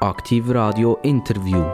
[0.00, 1.64] Aktiv Radio Interview.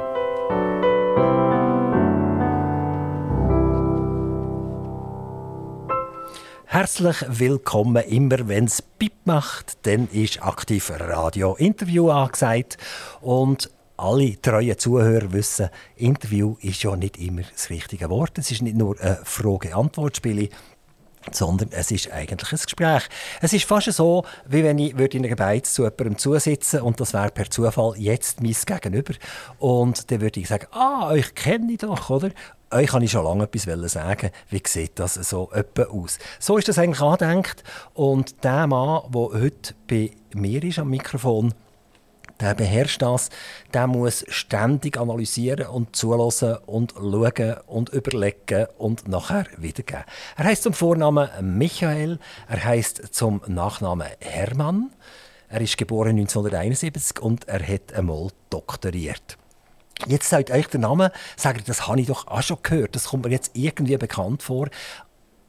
[6.67, 8.05] Herzlich willkommen.
[8.05, 12.79] Immer wenn es Pip macht, dann ist Aktiv Radio Interview angesagt.
[13.21, 18.39] Und alle treuen Zuhörer wissen, Interview ist ja nicht immer das richtige Wort.
[18.39, 20.49] Es ist nicht nur ein Frage-Antwort-Spiel,
[21.31, 23.09] sondern es ist eigentlich ein Gespräch.
[23.41, 27.13] Es ist fast so, wie wenn ich in einer Beiz zu jemandem zusitze und das
[27.13, 29.15] wäre per Zufall jetzt mein Gegenüber.
[29.59, 32.31] Und dann würde ich sagen, ah, euch kenne ich doch, oder?
[32.71, 34.31] Euch kann ich schon lange etwas sagen.
[34.49, 36.19] Wie sieht das so etwa aus?
[36.39, 37.63] So ist das eigentlich angedenkt.
[37.93, 41.53] Und der Mann, der heute bei mir ist am Mikrofon,
[42.41, 43.31] der beherrscht das,
[43.73, 50.05] der muss ständig analysieren und zulassen und schauen und überlegen und nachher wiedergeben.
[50.37, 51.29] Er heißt zum Vornamen
[51.59, 52.19] Michael,
[52.49, 54.91] er heißt zum Nachnamen Hermann.
[55.49, 59.37] Er ist geboren 1971 und er hat einmal doktoriert.
[60.07, 63.25] Jetzt sagt euch der Name, sagt das habe ich doch auch schon gehört, das kommt
[63.25, 64.69] mir jetzt irgendwie bekannt vor.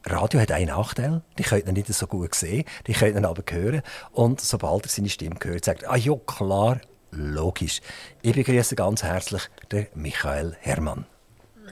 [0.06, 3.42] Radio hat einen Nachteil, die könnt ihr nicht so gut sehen, die könnt ihr aber
[3.50, 3.82] hören.
[4.12, 6.80] Und sobald er seine Stimme hört, sagt er, ah ja, klar,
[7.10, 7.80] logisch.
[8.20, 11.06] Ich begrüße ganz herzlich den Michael Hermann.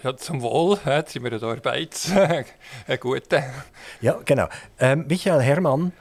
[0.03, 2.11] Ja, zum Wohl, jetzt sind wir hier Beiz.
[2.87, 3.45] Ein guter.
[4.01, 4.49] Ja, genau.
[4.79, 5.93] Ähm, Michael Hermann,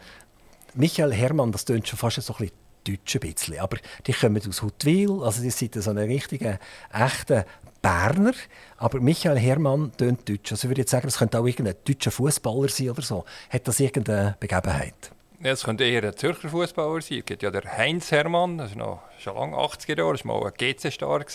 [0.74, 2.56] Michael Hermann, das klingt schon fast so ein bisschen
[2.88, 6.60] deutsch ein bisschen, aber die kommen aus Huttwil, also die sind so ein richtiger,
[6.92, 7.46] echter
[7.82, 8.34] Berner,
[8.78, 10.52] aber Michael Hermann tönt deutsch.
[10.52, 13.26] Also ich würde jetzt sagen, es könnte auch irgendein deutscher Fußballer sein oder so.
[13.50, 15.12] Hat das irgendeine Begebenheit?
[15.42, 17.20] Ja, es könnte eher ein Zürcher Fußballer sein.
[17.20, 20.40] Es gibt ja der Heinz Hermann, das ist noch schon lange 80er Jahre, das war
[20.40, 21.26] mal ein GC-Star.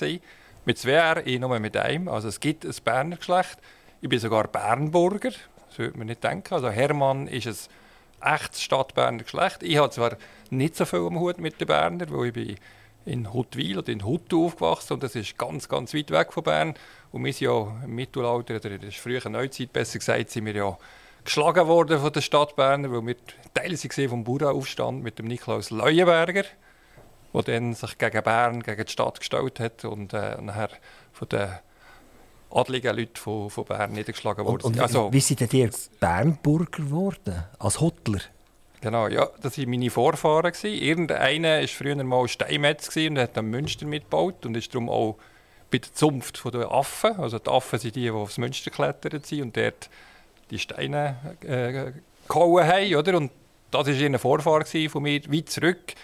[0.65, 2.09] Mit zwei R, ich nur mit einem.
[2.09, 3.59] Also es gibt ein Berner Geschlecht.
[4.01, 6.55] Ich bin sogar Bernburger, das würde man nicht denken.
[6.55, 7.47] Also Hermann ist
[8.21, 9.63] ein echtes Stadtberner Geschlecht.
[9.63, 10.17] Ich habe zwar
[10.51, 12.57] nicht so viel am Hut mit den Bernern, weil ich bin
[13.07, 16.75] in Huttwil oder in Huttu aufgewachsen und das ist ganz, ganz weit weg von Bern.
[17.13, 20.55] Und wir sind ja im Mittelalter, oder in der frühen Neuzeit besser gesagt, sind wir
[20.55, 20.77] ja
[21.25, 23.17] geschlagen worden von der Stadt Bern, weil wir
[23.55, 23.77] Teil
[24.09, 26.45] vom Bauernaufstand mit dem Niklaus Leuenberger,
[27.33, 30.71] der dann sich gegen Bern, gegen die Stadt gestellt hat und äh, nachher
[31.13, 31.49] von den
[32.51, 34.63] adligen Leuten von, von Bern niedergeschlagen worden.
[34.65, 38.21] Und, und also, wie sind denn die Bernburger geworden, als Huttler?
[38.81, 40.53] Genau, ja, das waren meine Vorfahren.
[40.63, 45.17] Irgendeiner war früher mal Steinmetz und hat dann Münster mitgebaut und ist darum auch
[45.71, 47.17] bei der Zunft der Affen.
[47.19, 49.89] Also die Affen sind die, die aufs Münster geklettert sind und dort
[50.51, 51.93] die Steine äh,
[52.29, 52.95] gehauen haben.
[52.95, 53.17] Oder?
[53.17, 53.33] Und
[53.71, 55.95] das war ihr Vorfahr von mir, weit zurück.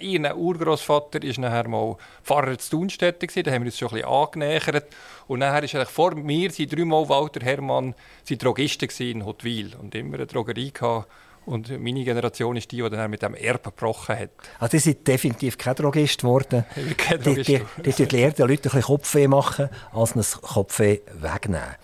[0.00, 4.10] Ihr Urgroßvater war nachher mal Pfarrer zu Thunstetten, da haben wir uns schon ein bisschen
[4.10, 4.86] angenähert.
[5.26, 7.94] Und nachher ist vor mir sind dreimal Walter Hermann
[8.38, 11.08] Drogisten in Hotwil und immer eine Drogerie gehabt.
[11.44, 14.30] Und meine Generation ist die, die dann mit dem Erbe gebrochen hat.
[14.60, 16.64] Also, die sind definitiv kein Drogist geworden.
[16.96, 17.48] kein Drogist.
[17.48, 21.76] Die, die, die, die lernen den Leuten ein bisschen Kopfweh machen, als ein Kopfweh wegnehmen.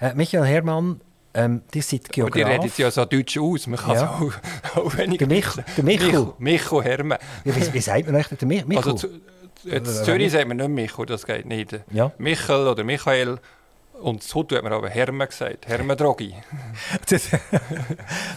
[0.00, 1.00] Äh, Michael Hermann,
[1.32, 2.44] ähm, die sind Geograf.
[2.44, 3.66] Aber die reden ja so deutsch aus.
[3.66, 4.10] Man kann ja.
[4.10, 5.46] auch, auch wenig der, Mich,
[5.76, 6.32] der Michel.
[6.38, 7.18] Michel Hermann.
[7.44, 8.76] Ja, wie, wie sagt man eigentlich der Michel?
[8.76, 9.08] Also zu,
[9.64, 11.78] jetzt Zürich sagt man nicht Michel, das geht nicht.
[11.90, 12.12] Ja.
[12.18, 13.38] Michel oder Michael
[14.00, 15.66] und Hut hat man aber Hermen gesagt.
[15.68, 16.34] Hermen Drogi.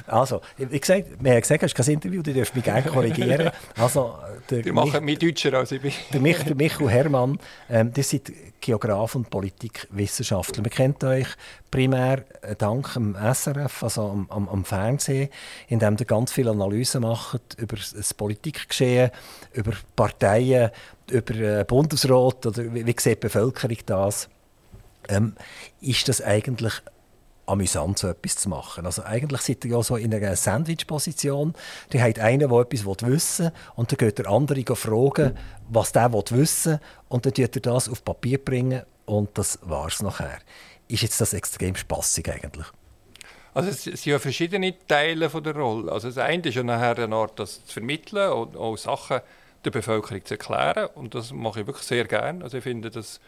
[0.07, 3.51] also, wie gesagt, wir haben gesagt, es ist kein Interview, du darfst mich gerne korrigieren.
[3.77, 4.15] Also,
[4.49, 5.91] der Die machen mich deutscher als ich bin.
[6.13, 7.39] Der, Mich, der Michael Hermann,
[7.69, 8.31] ähm, ihr seid
[8.61, 10.61] Geograf und Politikwissenschaftler.
[10.63, 11.27] Man kennt euch
[11.71, 12.23] primär
[12.57, 15.29] dank dem SRF, also am, am, am Fernsehen,
[15.67, 19.11] in dem ihr ganz viele Analysen macht über das Politikgeschehen,
[19.53, 20.71] über Parteien,
[21.09, 24.29] über äh, Bundesrat oder wie, wie sieht die Bevölkerung das?
[25.07, 25.35] Ähm,
[25.81, 26.73] ist das eigentlich
[27.45, 28.85] amüsant, so etwas zu machen.
[28.85, 31.55] Also eigentlich seid ihr ja so in einer Sandwich-Position.
[31.91, 35.35] Die hat einen, der etwas wissen will, und dann geht der andere fragen,
[35.67, 39.87] was der wissen will, und dann tut er das auf Papier bringen, und das war
[39.87, 40.37] es nachher.
[40.87, 42.67] Ist jetzt das extrem spaßig eigentlich?
[43.53, 45.91] Also es sind ja verschiedene Teile von der Rolle.
[45.91, 49.21] Also das eine ist ja nachher eine Art, das zu vermitteln und auch Sachen
[49.65, 50.87] der Bevölkerung zu erklären.
[50.93, 52.43] Und das mache ich wirklich sehr gerne.
[52.43, 53.19] Also ich finde, das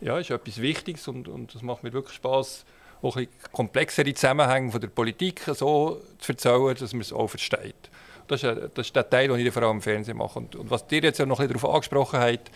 [0.00, 2.64] ja, ist etwas Wichtiges und, und das macht mir wirklich Spaß,
[3.02, 3.18] auch
[3.52, 7.90] komplexere Zusammenhänge von der Politik so zu erzählen, dass man es auch versteht.
[8.28, 10.38] Das ist, das ist der Teil, den ich vor allem im Fernsehen mache.
[10.38, 12.50] Und, und was ihr jetzt ja noch ein darauf angesprochen habt,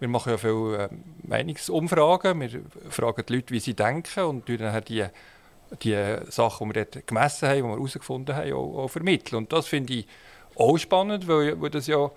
[0.00, 0.88] wir machen ja viele äh,
[1.22, 2.50] Meinungsumfragen, wir
[2.90, 5.06] fragen die Leute, wie sie denken und dann die,
[5.82, 9.38] die Sachen, die wir dort gemessen haben, die wir herausgefunden haben, auch, auch vermitteln.
[9.38, 10.06] Und das finde ich
[10.56, 12.10] auch spannend, weil, weil das ja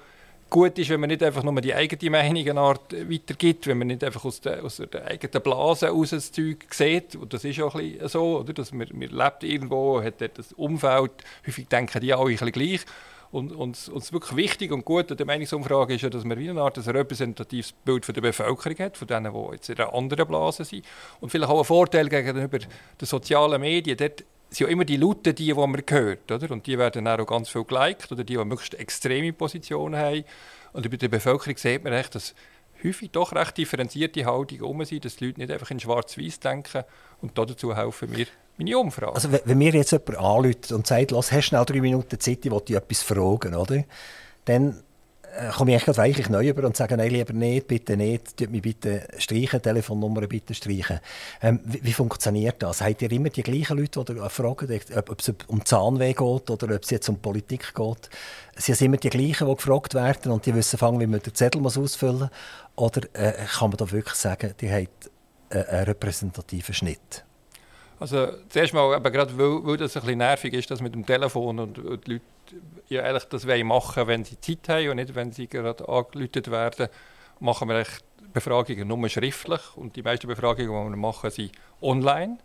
[0.49, 3.87] gut ist, wenn man nicht einfach nur die eigene Meinung eine Art weitergibt, wenn man
[3.87, 7.15] nicht einfach aus der, aus der eigenen Blase aus das Zeug sieht.
[7.15, 8.53] Und das ist auch so, oder?
[8.53, 11.11] Dass man, man lebt irgendwo, hat das Umfeld,
[11.45, 12.81] häufig denken die alle ein bisschen gleich.
[13.31, 16.49] Und uns und, wirklich wichtig und gut an der Meinungsumfrage ist ja, dass man wie
[16.49, 19.93] eine Art ein repräsentatives Bild von der Bevölkerung hat, von denen, die jetzt in einer
[19.93, 20.85] anderen Blase sind.
[21.19, 22.67] Und vielleicht auch ein Vorteil gegenüber den
[23.05, 23.97] sozialen Medien.
[23.97, 26.31] Dort sind ja immer die Lauten, die, die man hört.
[26.31, 26.51] Oder?
[26.51, 30.23] Und die werden auch ganz viel geliked, oder die, die möglichst extreme Positionen haben.
[30.73, 32.33] Und über die Bevölkerung sieht man echt, dass
[32.83, 36.83] häufig doch recht differenzierte Haltungen um sind, dass die Leute nicht einfach in schwarz-weiß denken.
[37.21, 38.27] Und dazu helfen wir
[38.57, 39.15] meine Umfrage.
[39.15, 42.51] Also wenn mir jetzt jemand anruft und sagt, lass, hast schnell drei Minuten Zeit, ich
[42.51, 43.83] will dich etwas fragen, oder?
[44.47, 44.81] dann
[45.55, 48.61] komme ich gerade weichlich neu über und sage, nein, lieber nicht, bitte nicht, tut mich
[48.61, 50.99] bitte streichen, Telefonnummer bitte streichen.
[51.41, 52.81] Ähm, wie, wie, funktioniert das?
[52.81, 56.75] Habt ihr immer die gleichen Leute, die fragen, ob, ob es um Zahnweh geht oder
[56.75, 58.09] ob es jetzt um Politik geht?
[58.55, 61.65] Sind immer die gleichen, die gefragt werden und die wissen, fangen, wie man den Zettel
[61.65, 62.29] ausfüllen muss?
[62.75, 64.87] Oder äh, kann man da wirklich sagen, die haben
[65.49, 67.23] äh, einen repräsentativen Schnitt?
[67.99, 71.05] Also zuerst mal, aber gerade weil, weil das ein bisschen nervig ist, das mit dem
[71.05, 72.25] Telefon und, und die Leute
[72.87, 76.87] ja eigentlich das machen wenn sie Zeit haben und nicht, wenn sie gerade angeläutet werden,
[77.39, 77.85] machen wir
[78.33, 79.61] Befragungen nur schriftlich.
[79.75, 81.51] Und die meisten Befragungen, die wir machen, sind
[81.81, 82.37] online.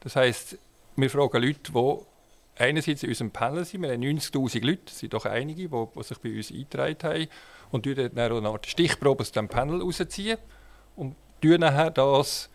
[0.00, 0.58] Das heißt,
[0.96, 5.14] wir fragen Leute, die einerseits in unserem Panel sind, wir haben 90'000 Leute, das sind
[5.14, 7.28] doch einige, die, die sich bei uns eingetragen haben
[7.70, 10.38] und dann eine Art Stichprobe aus dem Panel rausziehen
[10.96, 12.50] und dann das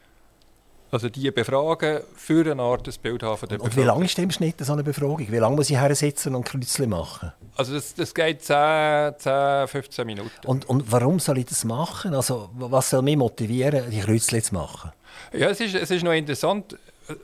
[0.94, 4.30] also die befragen für eine Art das Bild haben der Und wie lange ist im
[4.30, 5.20] Schnitt so eine Befragung?
[5.20, 7.32] Wie lange muss ich her sitzen und Kreuzchen machen?
[7.56, 10.30] Also das, das geht 10, 10, 15 Minuten.
[10.46, 12.14] Und, und warum soll ich das machen?
[12.14, 14.92] Also was soll mich motivieren, die Kreuzchen zu machen?
[15.34, 16.78] Ja, es ist, es ist noch interessant.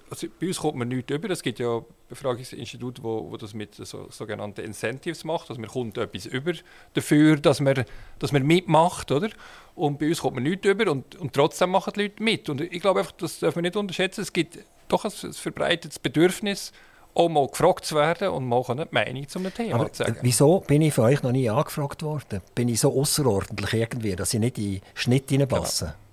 [0.10, 1.30] Also bei uns kommt man nichts über.
[1.30, 5.50] Es gibt ja Befragungsinstitute, wo, wo das mit so, sogenannten Incentives macht.
[5.50, 6.54] Also man kommt etwas über
[6.94, 7.86] dafür, dass man,
[8.18, 9.12] dass man mitmacht.
[9.12, 9.30] Oder?
[9.76, 12.50] Und bei uns kommt man nichts über und, und trotzdem machen die Leute mit.
[12.50, 14.22] Und ich glaube, einfach, das darf man nicht unterschätzen.
[14.22, 14.60] Es gibt
[14.90, 16.74] doch ein, ein verbreitetes Bedürfnis,
[17.14, 20.18] auch mal gefragt zu werden und mal eine Meinung zu einem Thema Aber zu sagen.
[20.22, 22.42] Wieso bin ich von euch noch nie angefragt worden?
[22.56, 25.86] Bin ich so außerordentlich irgendwie, dass ich nicht in den Schnitt hineinpasse?
[25.86, 26.09] Genau.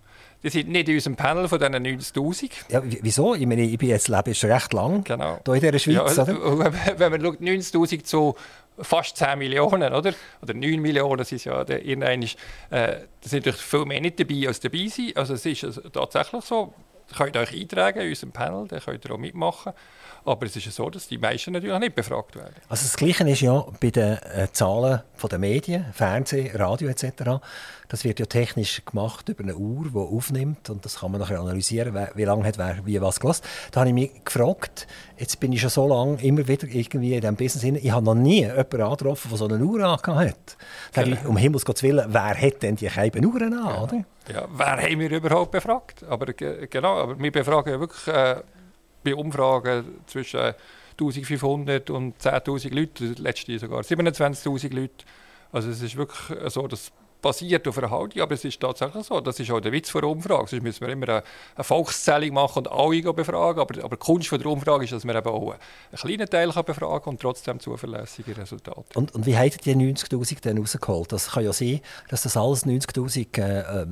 [0.46, 2.50] Die sind nicht in unserem Panel von diesen 90'000.
[2.68, 3.34] Ja, wieso?
[3.34, 5.40] Ich meine, ich bin jetzt lebe schon recht lang genau.
[5.44, 6.16] hier in dieser Schweiz.
[6.16, 6.72] Ja, oder?
[6.96, 8.36] Wenn man schaut, 90'000 zu
[8.78, 10.14] fast 10 Millionen, oder?
[10.40, 11.96] Oder 9 Millionen, das ist ja der, äh,
[12.70, 15.16] da sind natürlich viel mehr nicht dabei, als dabei sind.
[15.16, 16.72] Also es ist also tatsächlich so,
[17.10, 19.72] ihr könnt euch eintragen in unserem Panel, da könnt ihr auch mitmachen.
[20.26, 22.54] Aber es ist ja so, dass die meisten natürlich nicht befragt werden.
[22.68, 27.40] Also das Gleiche ist ja bei den äh, Zahlen der Medien, Fernsehen, Radio etc.
[27.88, 31.38] Das wird ja technisch gemacht über eine Uhr, die aufnimmt und das kann man nachher
[31.38, 33.44] analysieren, wie lange hat wer wie was gelassen.
[33.70, 37.20] Da habe ich mich gefragt, jetzt bin ich schon so lange immer wieder irgendwie in
[37.20, 40.56] diesem Business hin, ich habe noch nie jemanden angetroffen, der so eine Uhr angehabt hat.
[40.92, 41.16] Genau.
[41.16, 43.82] Ich, um Himmels Willen, wer hat denn die Scheiben Uhren an, ja.
[43.82, 44.04] oder?
[44.32, 46.02] Ja, wer haben wir überhaupt befragt?
[46.08, 48.08] Aber genau, aber wir befragen ja wirklich...
[48.08, 48.42] Äh,
[49.06, 50.54] bei Umfragen zwischen
[50.98, 55.04] 1500 und 10.000 Leuten, letzte sogar 27.000 Leute.
[55.52, 56.18] Also es ist wirklich
[56.50, 56.90] so, dass
[57.26, 59.20] basiert auf einer Haltung, aber es ist tatsächlich so.
[59.20, 60.46] Das ist auch der Witz der Umfrage.
[60.48, 61.22] Sonst müssen wir immer eine,
[61.56, 63.60] eine Volkszählung machen und alle befragen.
[63.60, 65.60] Aber, aber die Kunst der Umfrage ist, dass man eben auch einen
[65.96, 68.96] kleinen Teil befragen kann und trotzdem zuverlässige Resultate.
[68.96, 71.10] Und, und wie ihr die 90'000 dann rausgeholt?
[71.10, 73.86] Das kann ja sein, dass das alles 90'000 äh, äh,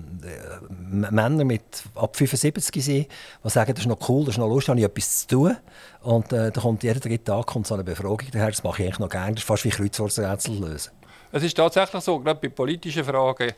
[0.70, 1.62] Männer mit
[1.96, 3.08] ab 75 sind,
[3.42, 5.56] die sagen, das ist noch cool, das ist noch lustig, habe ich etwas zu tun.
[6.02, 8.50] Und äh, da kommt jeden dritten Tag kommt so eine Befragung daher.
[8.50, 9.32] Das mache ich eigentlich noch gerne.
[9.32, 10.92] Das ist fast wie Kreuzworträtsel lösen.
[11.36, 13.54] Es ist tatsächlich so, gerade bei politischen Fragen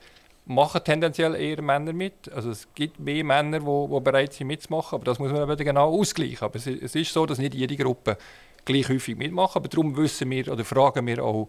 [0.46, 2.33] machen tendenziell eher Männer mit.
[2.33, 5.92] Also es gibt mehr Männer, die, bereit sind mitzumachen, aber das muss man eben genau
[5.92, 6.40] ausgleichen.
[6.40, 8.16] Aber es, es ist so, dass nicht jede Gruppe
[8.64, 11.49] gleich häufig mitmacht, aber darum wissen wir oder fragen wir auch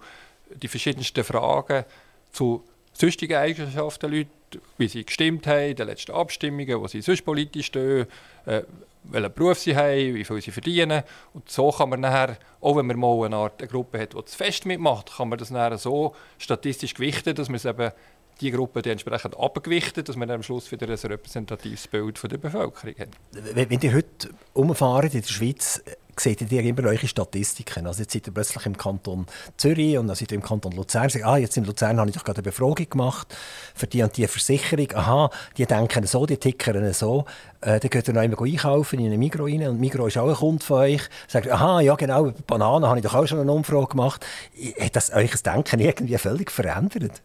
[0.53, 1.85] die verschiedensten Fragen
[2.33, 4.29] zu sonstigen Eigenschaften der Leute,
[4.77, 8.05] wie sie gestimmt haben den letzten Abstimmungen, wo sie sonst politisch stehen,
[8.45, 8.63] äh,
[9.09, 11.03] welchen Beruf sie haben, wie viel sie verdienen.
[11.33, 14.25] Und so kann man nachher, auch wenn man mal eine Art eine Gruppe hat, die
[14.25, 17.91] zu fest mitmacht, kann man das nachher so statistisch gewichten, dass man es eben
[18.41, 22.37] die Gruppe die entsprechend abgewichtet, dass man am Schluss wieder ein repräsentatives Bild von der
[22.37, 23.09] Bevölkerung hat.
[23.31, 25.81] Wenn, ihr heute umfahrt in der Schweiz,
[26.19, 27.87] seht ihr immer eure Statistiken.
[27.87, 29.25] Also jetzt seid ihr plötzlich im Kanton
[29.57, 31.09] Zürich und dann seid ihr im Kanton Luzern.
[31.09, 33.35] Sagt, ah, jetzt in Luzern habe ich doch gerade eine Befragung gemacht
[33.75, 34.87] für die und die Versicherung.
[34.93, 37.25] Aha, die denken so, die tickern so.
[37.61, 40.29] Äh, dann geht ihr noch einmal einkaufen in eine Migro rein und Migro ist auch
[40.29, 41.01] ein Kunde von euch.
[41.27, 44.25] Sagt, aha, ja genau, Bananen habe ich doch auch schon eine Umfrage gemacht.
[44.79, 47.21] Hat das das Denken irgendwie völlig verändert?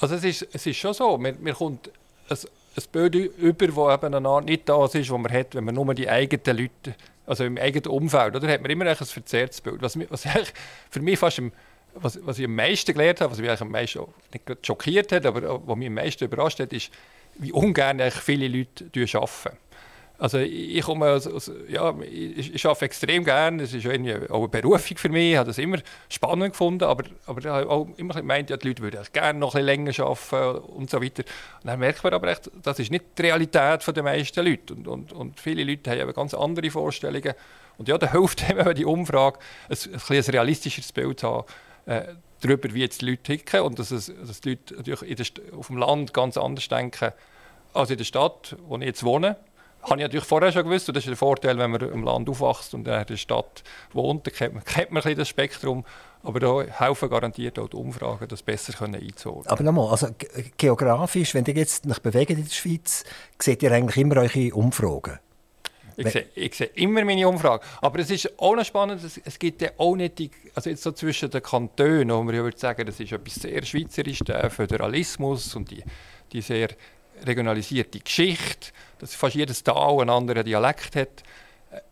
[0.00, 1.90] Also es ist, es ist schon so, mir, mir kommt
[2.28, 2.38] ein,
[2.76, 5.74] ein Bild über, das eben eine Art nicht das ist, was man hat, wenn man
[5.74, 6.94] nur die eigenen Leute,
[7.26, 9.80] also im eigenen Umfeld, oder, hat man immer ein verzerrtes Bild.
[9.82, 10.24] Was, was
[10.90, 11.52] für mich fast am,
[11.94, 14.00] was, was ich am meisten gelernt habe, was mich am meisten
[14.32, 16.90] nicht schockiert hat, aber was mich am meisten überrascht hat, ist,
[17.38, 19.56] wie ungern viele Leute arbeiten.
[20.18, 24.48] Also ich komme aus, aus, ja, ich, ich arbeite extrem gerne, es ist auch eine
[24.48, 28.14] Berufung für mich, ich habe das immer spannend gefunden, aber, aber ich habe auch immer
[28.14, 31.22] gemeint, ja, die Leute würden gerne noch ein länger arbeiten und so weiter.
[31.62, 34.88] Und dann merkt man aber echt, das ist nicht die Realität der meisten Leute und,
[34.88, 37.34] und, und viele Leute haben ganz andere Vorstellungen.
[37.76, 41.44] Und ja, da hilft eben die Umfrage, ein, ein, ein realistischeres Bild zu haben,
[41.84, 43.60] äh, darüber, wie jetzt die Leute ticken.
[43.60, 47.12] Und dass, es, dass die Leute natürlich auf dem Land ganz anders denken
[47.74, 49.36] als in der Stadt, wo ich jetzt wohne
[49.88, 50.88] habe ich natürlich vorher schon gewusst.
[50.88, 53.62] Und das ist der Vorteil, wenn man im Land aufwächst und in der Stadt
[53.92, 55.84] wohnt, dann kennt man, kennt man ein bisschen das Spektrum.
[56.22, 59.46] Aber da helfen garantiert auch die Umfragen, das besser einzuordnen.
[59.46, 60.08] Aber nochmal, also
[60.56, 63.04] geografisch, wenn ihr jetzt nach bewegt in der Schweiz,
[63.40, 65.20] seht ihr eigentlich immer eure Umfragen?
[65.98, 67.64] Ich sehe, ich sehe, immer meine Umfragen.
[67.80, 70.82] Aber es ist auch noch spannend, es, es gibt ja auch nicht die, also jetzt
[70.82, 74.50] so zwischen den Kantonen, wo man ja würde sagen, das ist etwas sehr schweizerisch, der
[74.50, 75.82] Föderalismus und die,
[76.32, 76.68] die sehr
[77.24, 81.22] regionalisierte Geschichte, dass fast jedes Tal einen anderen Dialekt hat.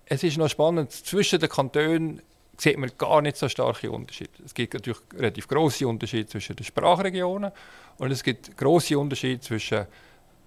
[0.06, 2.22] Es ist noch spannend, zwischen den Kantonen
[2.56, 4.30] sieht man gar nicht so starke Unterschiede.
[4.44, 7.50] Es gibt natürlich relativ große Unterschiede zwischen den Sprachregionen
[7.98, 9.86] und es gibt große Unterschiede zwischen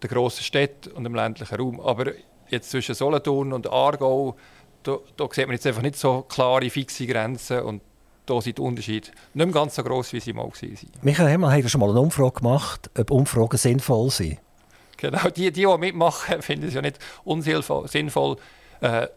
[0.01, 1.79] den grossen Städten und dem ländlichen Raum.
[1.79, 2.11] Aber
[2.49, 4.35] jetzt zwischen Solothurn und Aargau,
[4.83, 7.81] da, da sieht man jetzt einfach nicht so klare, fixe Grenzen und
[8.25, 10.77] da sind die Unterschiede nicht mehr ganz so groß, wie sie mal waren.
[11.01, 14.39] Michael Hemmel hat schon mal eine Umfrage gemacht, ob Umfragen sinnvoll sind.
[14.97, 18.37] Genau, die, die, die mitmachen, finden es ja nicht unsinnvoll.
[18.81, 19.07] Äh,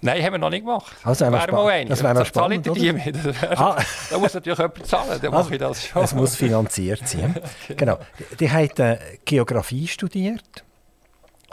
[0.00, 0.94] Nein, haben wir noch nicht gemacht.
[1.02, 1.90] Also wäre mal eine.
[1.90, 2.78] Das wäre noch spannend, oder?
[2.78, 3.16] Die mit.
[3.56, 3.82] Ah.
[4.10, 6.04] Da muss natürlich jemand zahlen, dann also, mache ich das schon.
[6.04, 7.34] Es muss finanziert sein.
[7.76, 7.98] genau.
[8.38, 10.64] Die hat äh, Geografie studiert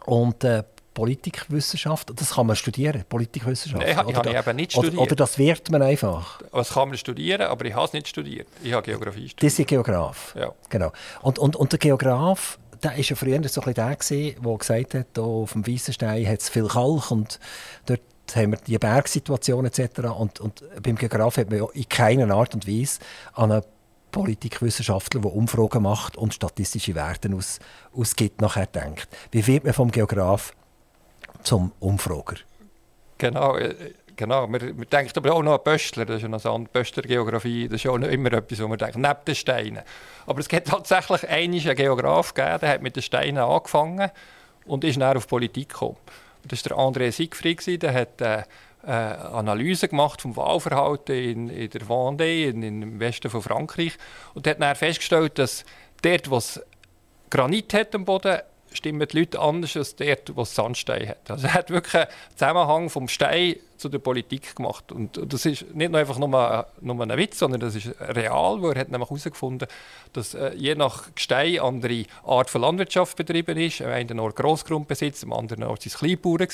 [0.06, 2.12] und äh, Politikwissenschaft.
[2.16, 3.82] Das kann man studieren, Politikwissenschaft.
[3.82, 4.94] Nein, ich habe eben nicht studiert.
[4.96, 6.42] Oder, oder, das wird man einfach.
[6.52, 8.48] Das kann man studieren, aber ich habe es nicht studiert.
[8.64, 9.44] Ich habe Geografie studiert.
[9.44, 10.36] Das ist Geograf?
[10.38, 10.52] Ja.
[10.70, 10.92] Genau.
[11.22, 15.08] Und, und, und der Geograf der war ja früher so ein der, der gesagt hat,
[15.14, 17.40] hier auf dem Weissenstein hat es viel Kalk und
[17.86, 18.02] dort
[18.36, 20.00] haben wir die Bergsituation etc.
[20.18, 23.00] Und, und beim Geograf hat man in keiner Art und Weise
[23.34, 23.64] an einen
[24.12, 27.60] Politikwissenschaftler, der Umfragen macht und statistische Werte aus,
[27.94, 29.08] ausgibt, nachher denkt.
[29.32, 30.54] Wie wird man vom Geograf
[31.44, 32.38] zum Umfrager?
[33.18, 33.76] Genau, äh,
[34.20, 37.70] Genau, man, man denkt aber auch noch an Pöstler, das ist ja noch so Pöstlergeografie,
[37.70, 39.82] das ist ja auch immer etwas, wo man denkt, neben den Steinen.
[40.28, 44.12] Aber es gibt tatsächlich einen Geograf gegeben, der hat mit den Steinen angefangen
[44.66, 45.96] und ist dann auf Politik gekommen.
[46.44, 48.44] Das war der André Siegfried, der hat äh,
[48.86, 53.94] äh, Analyse gemacht vom Wahlverhalten in, in der Vendée, in, in, im Westen von Frankreich
[54.34, 55.64] und hat dann festgestellt, dass
[56.02, 56.62] dort, wo es
[57.30, 58.40] Granit hat am Boden,
[58.74, 61.32] stimmen die Leute anders als dort, wo es Sandstein hat.
[61.32, 64.92] Also er hat wirklich einen Zusammenhang vom Stein zu der Politik gemacht.
[64.92, 68.70] Und das ist nicht nur einfach nur, nur ein Witz, sondern das ist real, wo
[68.70, 69.68] er hat nämlich herausgefunden
[70.14, 73.82] dass äh, je nach Gestein andere Art von Landwirtschaft betrieben ist.
[73.82, 76.48] Am einen Ort Grossgrundbesitz, am anderen Ort sind es Kleinbauern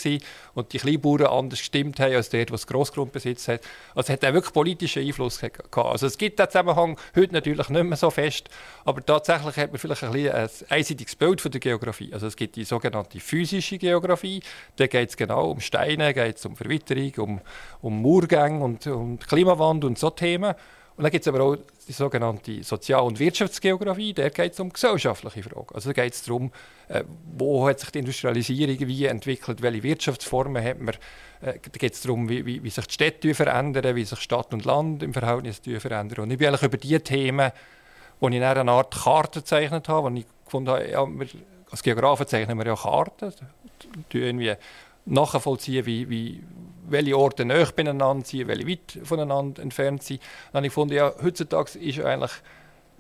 [0.54, 3.62] und die Kleinbauern anders gestimmt haben als dort, was Grossgrundbesitz hat.
[3.94, 5.78] Also hat er wirklich politischen Einfluss gehabt.
[5.78, 8.50] Also es gibt den Zusammenhang heute natürlich nicht mehr so fest,
[8.84, 12.14] aber tatsächlich hat man vielleicht ein, ein einseitiges Bild von der Geografie.
[12.14, 14.42] Also es gibt die sogenannte physische Geografie,
[14.76, 17.42] da geht es genau um Steine, geht es um Verwitterung, um,
[17.82, 20.56] um Murgänge und um Klimawandel und so Themen.
[20.98, 21.58] Und dann gibt es aber auch
[21.88, 25.68] die sogenannte Sozial- und Wirtschaftsgeografie, da geht es um gesellschaftliche Fragen.
[25.74, 26.52] Also da geht es darum,
[26.88, 27.04] äh,
[27.38, 30.96] wo hat sich die Industrialisierung wie entwickelt, welche Wirtschaftsformen hat man.
[31.42, 34.54] Äh, da geht es darum, wie, wie, wie, sich die Städte verändern, wie sich Stadt
[34.54, 36.24] und Land im Verhältnis verändern.
[36.24, 37.52] Und ich bin eigentlich über diese Themen,
[38.22, 41.28] wo ich eine Art Karte gezeichnet habe, wo ich gefunden habe, ja, wir,
[41.72, 43.34] als Geografen zeichnen wir ja Karten,
[44.14, 44.56] irgendwie
[45.06, 46.44] nachvollziehen, wie, wie,
[46.88, 50.22] welche Orte näher beieinander sind, welche weit voneinander entfernt sind.
[50.52, 52.32] Dann habe ich gefunden, ja, heutzutage ist eigentlich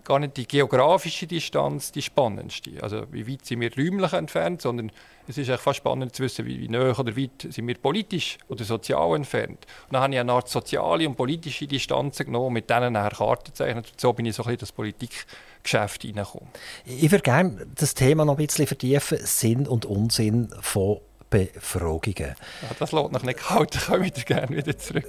[0.06, 2.72] gar nicht die geografische Distanz die spannendste.
[2.82, 4.92] Also wie weit sind wir räumlich entfernt, sondern
[5.28, 8.64] es ist fast spannend zu wissen, wie, wie näher oder weit sind wir politisch oder
[8.64, 9.66] sozial entfernt.
[9.88, 13.46] Und dann habe ich eine Art soziale und politische Distanz genommen, mit denen nachher Karten
[13.46, 13.92] gezeichnet.
[13.98, 16.50] So bin ich so ein bisschen das Politikgeschäft hineingekommen.
[16.86, 21.00] Ich würde gerne das Thema noch ein bisschen vertiefen, Sinn und Unsinn von
[21.36, 22.36] Befragungen.
[22.62, 25.06] Ja, das lässt noch nicht kalt, ich komme gerne wieder zurück.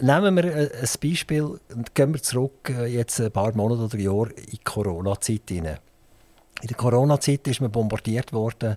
[0.00, 4.50] Nehmen wir ein Beispiel und gehen wir zurück jetzt ein paar Monate oder Jahre in
[4.50, 5.62] die Corona-Zeit In
[6.68, 8.76] der Corona-Zeit ist man bombardiert worden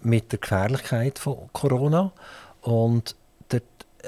[0.00, 2.12] mit der Gefährlichkeit von Corona
[2.62, 3.14] und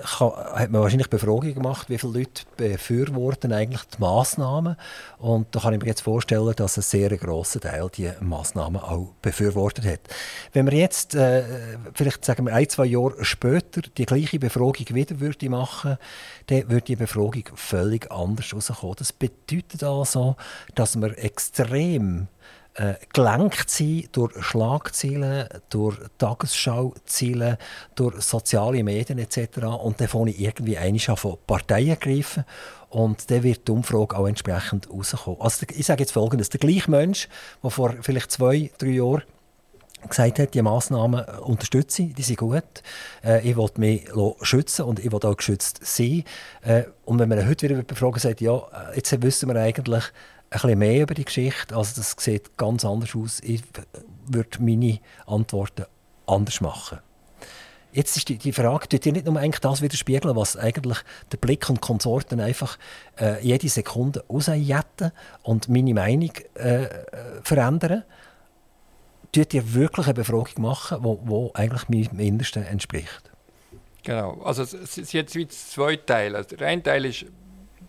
[0.03, 4.77] hat man wahrscheinlich Befragungen gemacht, wie viele Leute befürworten eigentlich die Massnahmen.
[5.19, 9.13] Und da kann ich mir jetzt vorstellen, dass ein sehr grosser Teil die Massnahmen auch
[9.23, 10.01] befürwortet hat.
[10.53, 11.45] Wenn wir jetzt, äh,
[11.95, 15.97] vielleicht sagen wir ein, zwei Jahre später, die gleiche Befragung wieder würde machen,
[16.47, 18.97] dann würde die Befragung völlig anders herauskommen.
[18.99, 20.37] Das bedeutet also,
[20.75, 22.29] dass wir extrem
[22.75, 27.59] äh, gelenkt sein durch Schlagzeilen, durch Tagesschauziele,
[27.95, 29.59] durch soziale Medien etc.
[29.81, 32.45] Und dann fange ich irgendwie einmal von Parteien greifen
[32.91, 35.41] und dann wird die Umfrage auch entsprechend rauskommen.
[35.41, 37.29] Also ich sage jetzt Folgendes, der gleiche Mensch,
[37.63, 39.23] der vor vielleicht zwei, drei Jahren
[40.09, 42.63] gesagt hat, die Massnahmen unterstütze ich, die sind gut.
[43.25, 44.09] Äh, ich will mich
[44.43, 46.25] schützen und ich will auch geschützt sein.
[46.63, 50.05] Äh, und wenn man heute wieder befragen sagt, ja, äh, jetzt wissen wir eigentlich
[50.61, 53.63] bisschen mehr über die Geschichte, also das sieht ganz anders aus, ich
[54.27, 55.85] würde meine Antworten
[56.27, 56.99] anders machen.
[57.95, 60.99] Jetzt ist die, die Frage, tut ihr nicht nur eigentlich das widerspiegeln, was eigentlich
[61.31, 62.77] der Blick und Konsorten einfach
[63.21, 65.13] äh, jede Sekunde rausjetten
[65.45, 66.89] und meine Meinung äh,
[67.45, 68.03] verändern?
[69.31, 73.31] Tut ihr wirklich eine Befragung machen, die wo, wo eigentlich meinem Innersten entspricht?
[74.03, 76.39] Genau, also es sind jetzt zwei Teile.
[76.39, 77.27] Also der eine Teil ist,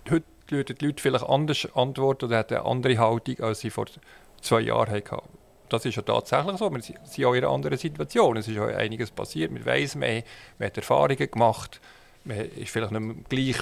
[0.10, 3.86] heute die Leute vielleicht anders antworten oder hätten eine andere Haltung, als sie vor
[4.42, 5.38] zwei Jahren hatten
[5.70, 6.74] das ist ja tatsächlich so.
[6.74, 8.38] Wir sind auch in einer anderen Situation.
[8.38, 9.52] Es ist ja einiges passiert.
[9.52, 10.24] Man weiß mehr,
[10.60, 11.82] man hat Erfahrungen gemacht.
[12.24, 13.62] Man ist vielleicht nicht mehr gleich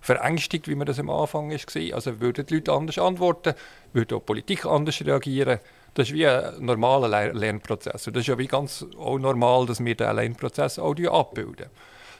[0.00, 1.94] verängstigt, wie man das am Anfang war.
[1.94, 3.54] Also würden die Leute anders antworten,
[3.92, 5.60] würde auch die Politik anders reagieren.
[5.94, 8.06] Das ist wie ein normaler Lernprozess.
[8.06, 11.66] Und das ist ja wie ganz auch normal, dass wir diesen Lernprozess auch abbilden.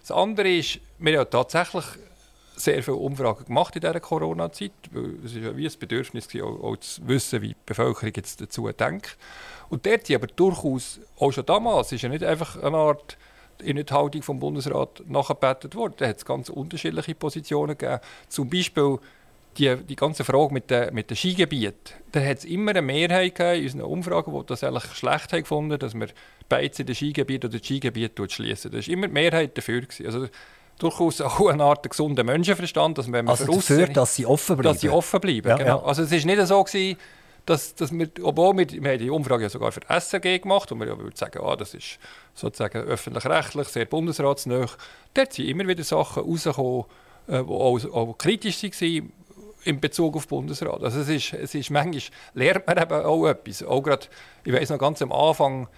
[0.01, 1.85] Das andere ist, wir haben tatsächlich
[2.61, 4.73] sehr viele Umfragen gemacht in dieser Corona-Zeit.
[5.25, 9.17] Es war wie ein Bedürfnis, auch, zu wissen, wie die Bevölkerung jetzt dazu denkt.
[9.69, 13.17] Und dort sind aber durchaus, auch schon damals, ist ja nicht einfach eine Art
[13.63, 15.95] in der Haltung vom Bundesrat nachgebettet worden.
[15.99, 18.01] Da hat es ganz unterschiedliche Positionen gegeben.
[18.29, 18.99] Zum Beispiel
[19.59, 21.95] die, die ganze Frage mit den mit Skigebieten.
[22.13, 25.95] Da hat es immer eine Mehrheit in unseren Umfragen, die das eigentlich schlecht gefunden dass
[25.95, 26.09] wir
[26.49, 28.71] Beizen in den Skigebieten oder das Skigebiet schließen.
[28.71, 29.83] Da war immer die Mehrheit dafür.
[29.83, 30.07] Gewesen.
[30.07, 30.29] Also,
[30.83, 34.75] durchaus auch eine Art gesunder Menschenverstand, dass wenn man also dafür, dass sie offen bleiben.
[34.75, 35.79] Dass sie offen bleiben, ja, genau.
[35.79, 35.85] Ja.
[35.85, 36.99] Also es ist nicht so gewesen,
[37.47, 40.81] dass, dass wir, obwohl wir, wir haben die Umfrage ja sogar für SRG gemacht, und
[40.81, 41.99] wir ja würden sagen, ah, das ist
[42.35, 44.67] sozusagen öffentlich-rechtlich, sehr bundesratsnah,
[45.15, 46.85] dort sind immer wieder Sachen rausgekommen,
[47.29, 49.13] die äh, auch, auch kritisch waren
[49.65, 50.83] in Bezug auf Bundesrat.
[50.83, 52.03] Also es ist, es ist manchmal
[52.35, 53.63] lernt man eben auch etwas.
[53.63, 54.07] Auch gerade,
[54.45, 55.69] ich weiß noch ganz am Anfang,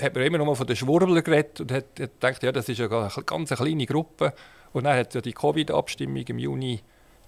[0.00, 2.80] hat man immer noch von den Schwurbler geredet und hat, hat gedacht, ja, das ist
[2.80, 4.32] eine ganz kleine Gruppe.
[4.72, 6.80] Und dann hat es ja die Covid-Abstimmung im Juni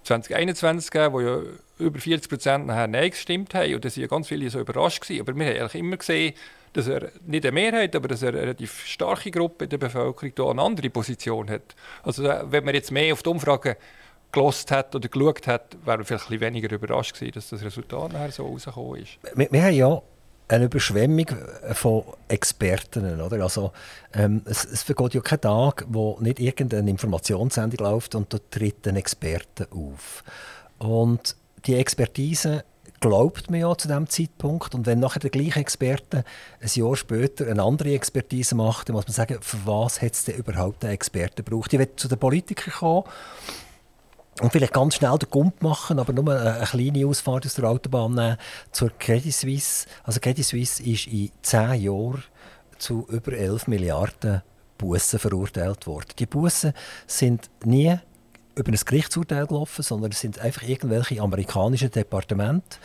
[0.03, 1.39] 2021 gegeben, wo ja
[1.79, 3.75] über 40 Prozent nachher Nein gestimmt haben.
[3.75, 5.01] Und da waren ja ganz viele so überrascht.
[5.01, 5.21] Gewesen.
[5.21, 6.33] Aber wir haben eigentlich immer gesehen,
[6.73, 10.31] dass er nicht eine Mehrheit, aber dass er eine relativ starke Gruppe in der Bevölkerung
[10.35, 11.75] da eine andere Position hat.
[12.03, 13.75] Also wenn man jetzt mehr auf die Umfragen
[14.31, 17.63] gelost hat oder geschaut hat, wäre man vielleicht ein bisschen weniger überrascht gewesen, dass das
[17.63, 19.17] Resultat nachher so rausgekommen ist.
[19.35, 20.01] Wir, wir haben ja
[20.47, 21.27] eine Überschwemmung
[21.73, 23.19] von Experten.
[23.19, 23.43] Oder?
[23.43, 23.71] Also,
[24.13, 28.87] ähm, es, es vergeht ja kein Tag, wo nicht irgendeine Informationssendung läuft und da tritt
[28.87, 30.23] ein Experte auf.
[30.77, 32.63] Und die Expertise
[32.99, 34.73] glaubt man ja zu diesem Zeitpunkt.
[34.73, 36.23] Und wenn nachher der gleiche Experte
[36.61, 40.25] ein Jahr später eine andere Expertise macht, dann muss man sagen, für was hat es
[40.25, 41.73] denn überhaupt einen Experten gebraucht?
[41.73, 43.03] Ich will zu den Politikern kommen
[44.41, 48.13] und vielleicht ganz schnell den Gump machen, aber nur eine, kleine Ausfahrt aus der Autobahn
[48.13, 48.37] nehmen
[48.71, 49.87] zur Credit Suisse.
[50.03, 52.23] Also Credit Suisse ist in zehn Jahren
[52.77, 54.43] zu über 11 Milliarden
[54.77, 56.09] Bussen verurteilt worden.
[56.19, 56.73] Die Bussen
[57.07, 57.97] sind nie
[58.55, 62.77] über ein Gerichtsurteil gelaufen, sondern es sind einfach irgendwelche amerikanischen Departemente,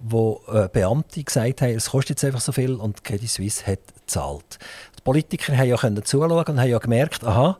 [0.00, 3.80] wo äh, Beamte gesagt haben, es kostet jetzt einfach so viel und Credit Suisse hat
[3.94, 4.58] gezahlt.
[4.98, 7.58] Die Politiker haben ja zuschauen und haben ja gemerkt, aha,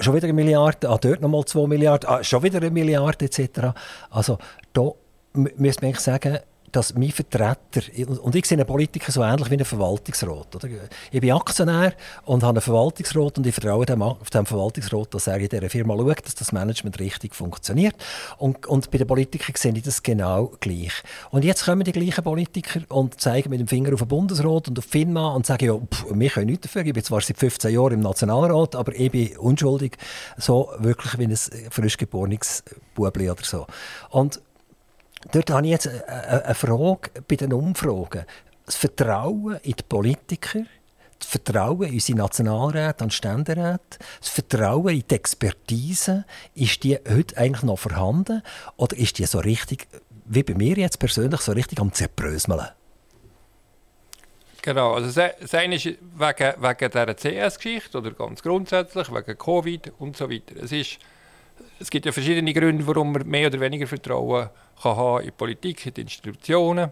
[0.00, 3.74] schon wieder eine Milliarde, ah, dort nochmal zwei Milliarden, ah, schon wieder eine Milliarde etc.
[4.10, 4.38] Also
[4.72, 4.90] da
[5.34, 6.38] müsste man eigentlich sagen,
[6.72, 7.82] dass mein Vertreter,
[8.22, 10.56] und ich sehe einen Politiker so ähnlich wie einen Verwaltungsrat.
[10.56, 10.68] Oder?
[11.10, 11.92] Ich bin Aktionär
[12.24, 15.94] und habe einen Verwaltungsrat und ich vertraue dem, dem Verwaltungsrat, dass er in dieser Firma
[15.94, 17.94] schaut, dass das Management richtig funktioniert.
[18.38, 20.92] Und, und bei den Politikern sehe ich das genau gleich.
[21.30, 24.78] Und jetzt kommen die gleichen Politiker und zeigen mit dem Finger auf den Bundesrat und
[24.78, 26.86] auf FINMA und sagen, ja, pff, wir können nichts dafür.
[26.86, 29.98] Ich bin zwar seit 15 Jahren im Nationalrat, aber ich bin unschuldig.
[30.38, 33.66] So wirklich wie ein frisch geborenes Bubli oder so.
[34.10, 34.40] Und
[35.30, 38.24] Dort habe ich jetzt eine Frage bei den Umfragen.
[38.66, 40.62] Das Vertrauen in die Politiker,
[41.18, 47.36] das Vertrauen in unsere Nationalräte und Ständeräte, das Vertrauen in die Expertise, ist die heute
[47.36, 48.42] eigentlich noch vorhanden?
[48.76, 49.86] Oder ist die so richtig,
[50.26, 52.68] wie bei mir jetzt persönlich, so richtig am Zerbröseln?
[54.62, 60.16] Genau, also das eine ist wegen, wegen dieser CS-Geschichte oder ganz grundsätzlich, wegen Covid und
[60.16, 60.54] so weiter.
[60.62, 60.98] Es ist
[61.78, 64.48] es gibt ja verschiedene Gründe, warum man mehr oder weniger Vertrauen
[64.82, 66.90] kann haben in die Politik, in die Institutionen.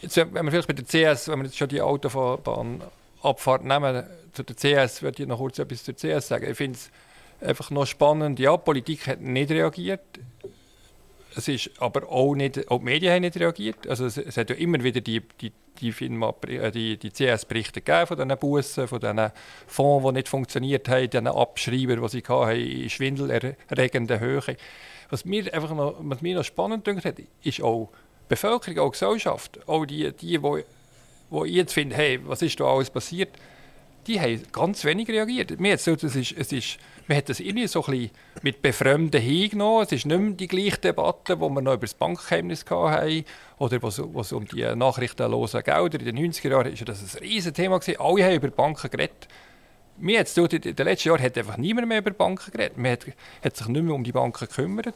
[0.00, 4.42] Jetzt, wenn wir vielleicht bei der CS, wenn wir jetzt schon die Autobahnabfahrt nehmen, zu
[4.42, 6.50] der CS würde ich noch kurz etwas zur CS sagen.
[6.50, 6.90] Ich finde es
[7.46, 10.00] einfach noch spannend, ja, die Politik hat nicht reagiert.
[11.36, 13.86] es ist aber auch nicht, auch die Medien haben nicht reagiert.
[13.88, 18.06] Also es, es hat ja immer wieder die, die, die, äh, die, die CS-Berichte gegeben
[18.06, 19.30] von diesen Bussen, von diesen
[19.66, 24.56] Fonds, die nicht funktioniert haben, diesen Abschreiber, die sie hatten, in schwindelerregender Höhe.
[25.14, 27.88] Was mir einfach noch, was mir noch spannend hat, ist auch
[28.24, 30.64] die Bevölkerung, auch die Gesellschaft, auch die, die, die,
[31.30, 33.28] die jetzt finden, hey, was ist da alles passiert,
[34.08, 35.60] die haben ganz wenig reagiert.
[35.60, 38.10] Mir jetzt das ist, es ist, man hat das irgendwie so ein bisschen
[38.42, 39.84] mit Befremden hingenommen.
[39.84, 43.24] Es ist nicht mehr die gleiche Debatte, die wir noch über das Bankgeheimnis hatten
[43.58, 46.88] oder was, was um die nachrichtenlosen Gelder in den 90er Jahren ist.
[46.88, 47.78] Das ein riesiges Thema.
[48.00, 49.28] Alle haben über Banken geredet.
[49.98, 52.76] Mir jetzt, in den letzten Jahren hat einfach niemand mehr über Banken geredet.
[52.76, 53.06] Man hat,
[53.44, 54.94] hat sich nicht mehr um die Banken gekümmert.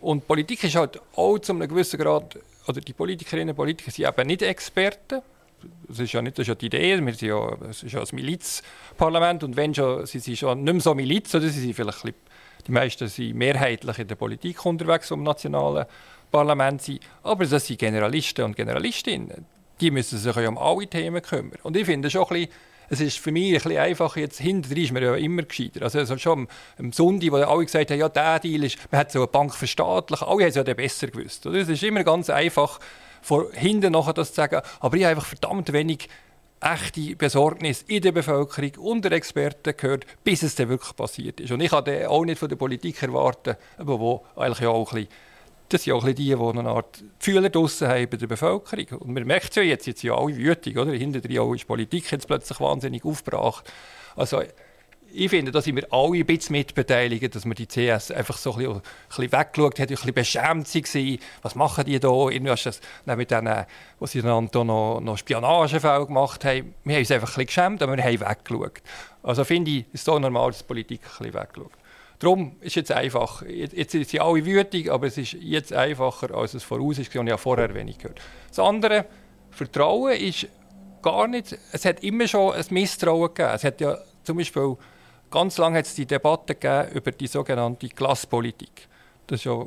[0.00, 4.06] Und Politik ist halt auch zu einem gewissen Grad, oder die Politikerinnen und Politiker sind
[4.06, 5.22] eben nicht Experten
[5.88, 8.00] das ist ja nicht das ist ja die Idee, wir sind ja, es ist ja
[8.00, 11.74] ein Milizparlament und wenn schon, sie sind schon nicht mehr so Miliz, oder sie sind
[11.74, 12.18] vielleicht bisschen,
[12.66, 15.86] die meisten sind mehrheitlich in der Politik unterwegs, um nationale
[16.30, 19.46] Parlament sind, aber das sind Generalisten und Generalistinnen,
[19.80, 21.58] die müssen sich ja um alle Themen kümmern.
[21.62, 22.50] Und ich finde schon ein bisschen,
[22.88, 25.82] es ist für mich ein bisschen einfach, jetzt hinterher ist man ja immer gescheiter.
[25.82, 26.48] Also, also schon am,
[26.78, 29.54] am Sonntag, wo alle gesagt haben, ja, der Deal ist, man hat so eine Bank
[29.54, 31.46] verstaatlicht, alle haben es ja besser gewusst.
[31.46, 32.80] Es ist immer ganz einfach,
[33.20, 34.60] von hinten nachher das zu sagen.
[34.80, 36.08] Aber ich habe einfach verdammt wenig
[36.60, 41.52] echte Besorgnis in der Bevölkerung und der Experten gehört, bis es dann wirklich passiert ist.
[41.52, 45.08] Und ich kann auch nicht von der Politik erwarten, aber wo eigentlich auch ein bisschen,
[45.68, 49.00] das sind auch die, die eine Art Fühler draussen haben bei der Bevölkerung.
[49.00, 50.92] Und man merkt es ja jetzt, jetzt sind ja alle wütig, oder?
[50.92, 53.70] Hinterher ist die Politik jetzt plötzlich wahnsinnig aufgebracht.
[54.16, 54.42] Also
[55.10, 58.52] ich finde, da sind wir alle ein bisschen mitbeteiligt, dass man die CS einfach so
[58.52, 61.18] ein bisschen, ein bisschen weggeschaut hat, ein bisschen beschämt war.
[61.42, 62.08] Was machen die da?
[62.08, 62.80] Irgendwas das,
[63.16, 63.64] mit denen,
[63.98, 66.74] was sie dann noch, noch Spionagefälle gemacht haben.
[66.84, 68.82] Wir haben uns einfach ein bisschen geschämt, aber wir haben weggeschaut.
[69.22, 71.72] Also finde ich, es ist so normal, dass die Politik ein bisschen wegschaut.
[72.18, 73.42] Darum ist es jetzt einfach.
[73.42, 77.14] Jetzt sind sie alle wütig, aber es ist jetzt einfacher, als es voraus ist.
[77.14, 78.20] Und ich habe vorher wenig gehört.
[78.48, 79.06] Das andere,
[79.50, 80.48] Vertrauen ist
[81.00, 81.56] gar nicht.
[81.72, 83.52] Es hat immer schon ein Misstrauen gegeben.
[83.54, 84.76] Es hat ja zum Beispiel
[85.30, 88.88] Ganz lange hat es die Debatte gegeben über die sogenannte Klasspolitik.
[89.26, 89.66] Das ist ja,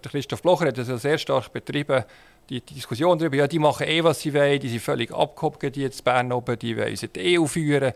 [0.00, 2.04] Christoph Blocher hat das ja sehr stark betrieben,
[2.48, 5.82] die, Diskussion darüber, ja, die machen eh, was sie wollen, die sind völlig abgehoben, die
[5.82, 7.92] jetzt Bern oben, die wollen die EU führen.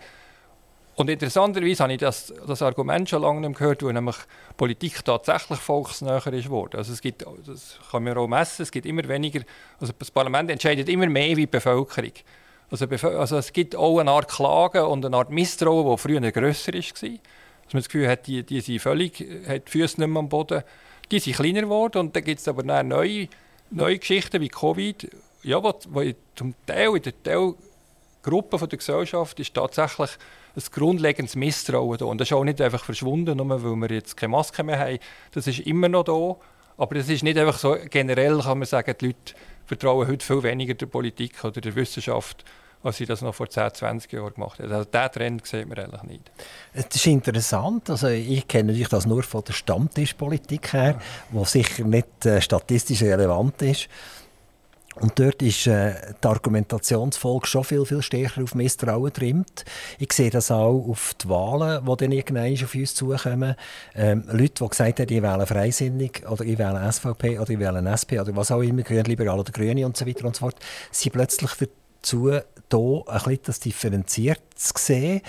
[0.96, 4.16] Und interessanterweise habe ich das, das Argument schon lange nicht gehört, wo nämlich
[4.56, 6.78] Politik tatsächlich volksnäher ist worden.
[6.78, 9.42] Also es gibt, das kann man auch messen, es gibt immer weniger,
[9.78, 12.12] also das Parlament entscheidet immer mehr wie die Bevölkerung.
[12.70, 16.72] Also, also, es gibt auch eine Art Klagen und eine Art Misstrauen, die früher grösser
[16.72, 16.80] war.
[16.80, 20.28] Dass man das Gefühl hat, die, die sind völlig, hat die Füße nicht mehr am
[20.28, 20.62] Boden.
[21.11, 23.28] Die sind kleiner geworden und dann gibt es aber neue,
[23.70, 25.09] neue Geschichten wie Covid,
[25.42, 26.02] ja, wo, wo
[26.35, 30.11] zum Teil in der Teilgruppe der Gesellschaft ist tatsächlich
[30.56, 32.06] ein grundlegendes Misstrauen da.
[32.06, 34.98] Und das ist auch nicht einfach verschwunden, nur weil wir jetzt keine Maske mehr haben.
[35.32, 36.36] Das ist immer noch da.
[36.78, 39.34] Aber das ist nicht einfach so generell, kann man sagen, die Leute
[39.66, 42.44] vertrauen heute viel weniger der Politik oder der Wissenschaft,
[42.82, 44.70] als sie das noch vor 10, 20 Jahren gemacht haben.
[44.70, 46.30] Also diesen Trend sieht man eigentlich nicht.
[46.72, 47.90] Es ist interessant.
[47.90, 51.00] Also ich kenne natürlich das nur von der Stammtischpolitik her,
[51.32, 51.40] ja.
[51.40, 53.88] die sicher nicht äh, statistisch relevant ist.
[54.98, 59.66] Und dort ist äh, die Argumentationsfolge schon viel, viel stärker auf Misstrauen trimmt.
[59.98, 63.56] Ich sehe das auch auf die Wahlen, die dann irgendwann auf uns zukommen.
[63.94, 67.90] Ähm, Leute, die gesagt haben, ich wähle Freisinnig oder ich wähle SVP oder ich wähle
[67.92, 70.56] SP oder was auch immer, Grünliberal oder Grüne und so weiter und so fort,
[70.90, 71.50] sind plötzlich
[72.00, 72.30] dazu
[72.68, 75.20] da, ein bisschen das differenziert zu sehen.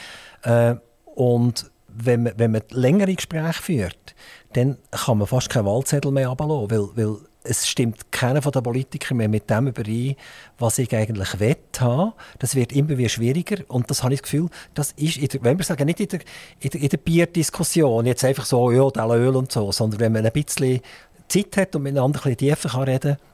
[0.43, 0.75] Äh,
[1.13, 4.15] und wenn man, wenn man längere Gespräche führt,
[4.53, 8.63] dann kann man fast keinen Wahlzettel mehr ablassen, weil, weil es stimmt keiner von den
[8.63, 10.15] Politikern mehr mit dem überein,
[10.57, 12.13] was ich eigentlich will haben.
[12.39, 15.57] Das wird immer wieder schwieriger und das habe ich das Gefühl, das ist, der, wenn
[15.57, 16.19] wir sagen, nicht in der,
[16.59, 20.25] in der, in der Bierdiskussion, jetzt einfach so, ja, Öl und so, sondern wenn man
[20.25, 20.81] ein bisschen
[21.27, 23.27] Zeit hat und miteinander ein bisschen tiefer reden kann,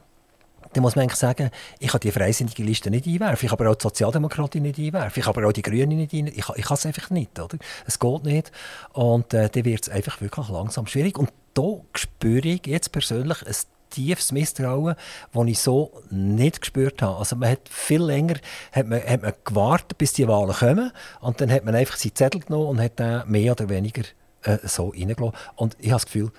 [0.74, 3.70] dann muss man eigentlich sagen, ich kann die freisinnige Liste nicht einwerfen, ich kann aber
[3.70, 6.66] auch die Sozialdemokratie nicht einwerfen, ich kann aber auch die Grünen nicht einwerfen, ich, ich
[6.66, 7.58] kann es einfach nicht, oder?
[7.86, 8.52] Es geht nicht
[8.94, 13.46] und äh, dann wird es einfach wirklich langsam schwierig und da spüre ich jetzt persönlich
[13.46, 13.56] ein
[13.94, 14.96] tiefes Misstrauen,
[15.34, 17.18] das ich so nicht gespürt habe.
[17.18, 18.36] Also man hat viel länger
[18.72, 22.16] hat man, hat man gewartet, bis die Wahlen kommen und dann hat man einfach seinen
[22.16, 24.04] Zettel genommen und hat den mehr oder weniger
[24.44, 25.38] äh, so reingelassen.
[25.56, 26.32] Und ich habe das Gefühl,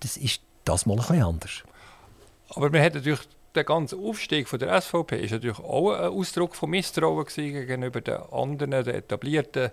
[0.00, 1.62] das ist das mal ein bisschen anders.
[2.50, 3.20] Aber man hat natürlich
[3.54, 8.20] der ganze Aufstieg von der SVP ist natürlich auch ein Ausdruck von Misstrauen gegenüber den
[8.32, 9.70] anderen, den etablierten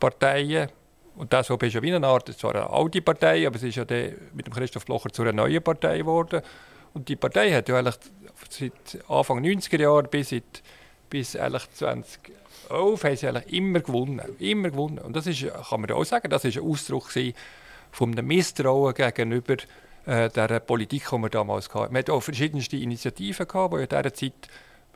[0.00, 0.70] Parteien.
[1.16, 3.76] Und die SVP ist ja wie eine Art, zwar eine alte Partei, aber sie ist
[3.76, 3.84] ja
[4.32, 6.42] mit dem Christoph Blocher zu einer neuen Partei geworden.
[6.98, 7.94] Und die Partei hat ja eigentlich
[8.50, 10.64] seit Anfang 90er Jahre bis, seit,
[11.08, 14.20] bis eigentlich 2011 haben sie eigentlich immer gewonnen.
[14.40, 14.98] Immer gewonnen.
[14.98, 17.12] Und das ist, kann man ja auch sagen, das ist ein Ausdruck
[17.92, 19.58] von einem Misstrauen gegenüber
[20.06, 21.94] äh, der Politik, die wir damals hatten.
[21.94, 24.48] Wir hatten auch verschiedenste Initiativen, gehabt, die in dieser Zeit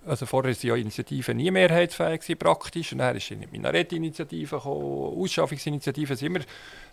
[0.05, 2.91] also vorher waren ja Initiativen nie mehrheitsfähig praktisch.
[2.91, 6.45] Und dann ist eine Minarett-Initiative Ausschaffungsinitiativen sind immer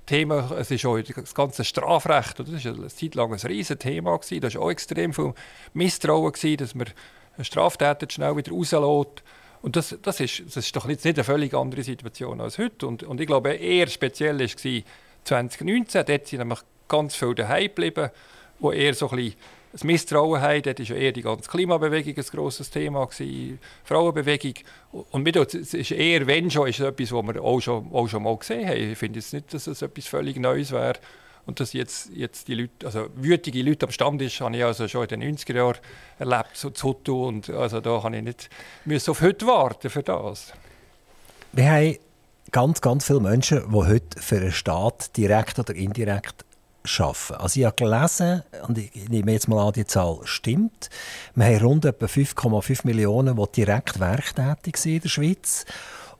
[0.10, 0.52] Thema.
[0.58, 2.40] Es ist auch das ganze Strafrecht.
[2.40, 4.20] Das war eine Zeit lang ein riesiges Thema.
[4.20, 5.34] Da war auch extrem viel
[5.74, 6.88] Misstrauen, gewesen, dass man
[7.42, 9.24] Straftäter schnell wieder rauslässt.
[9.62, 12.88] Und das, das, ist, das ist doch jetzt nicht eine völlig andere Situation als heute.
[12.88, 14.48] Und, und ich glaube, eher speziell war
[15.24, 16.06] 2019.
[16.06, 18.10] Dort sind nämlich ganz viele daheim geblieben,
[18.60, 19.36] wo eher so ein bisschen
[19.72, 20.62] das Misstrauen haben.
[20.62, 24.56] Dort war ja eher die ganze Klimabewegung ein grosses Thema, gewesen, Frauenbewegung.
[24.92, 28.08] Und mit uns ist eher, wenn schon, ist es etwas, was wir auch schon, auch
[28.08, 28.92] schon mal gesehen haben.
[28.92, 31.00] Ich finde jetzt nicht, dass es etwas völlig Neues wäre.
[31.46, 34.88] Und dass jetzt, jetzt die Leute, also wütige Leute am Stand ist, habe ich also
[34.88, 35.78] schon in den 90er Jahren
[36.20, 37.28] erlebt, so zu Hutu.
[37.28, 38.50] Und also da habe ich nicht
[38.86, 40.54] müssen auf heute warten für das.
[41.52, 41.98] Wir haben
[42.52, 46.46] ganz, ganz viele Menschen, die heute für einen Staat direkt oder indirekt
[46.98, 47.36] arbeiten.
[47.36, 50.90] Also ich habe gelesen, und ich nehme jetzt mal an, die Zahl stimmt,
[51.36, 55.66] wir haben rund etwa 5,5 Millionen, die direkt werktätig sind in der Schweiz.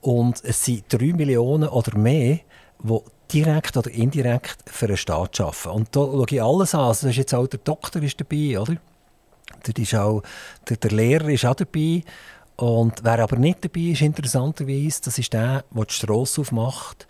[0.02, 2.40] Und es sind 3 Millionen oder mehr,
[2.82, 3.00] die
[3.34, 5.70] direkt oder indirekt für einen Staat arbeiten.
[5.70, 6.82] Und da schaue ich alles an.
[6.82, 8.76] Also da ist jetzt auch der Doktor ist dabei, oder?
[9.64, 10.24] Da ist auch,
[10.68, 12.04] der, der Lehrer ist auch dabei.
[12.56, 17.08] Und wer aber nicht dabei ist, interessanterweise, das ist der, der die Strasse aufmacht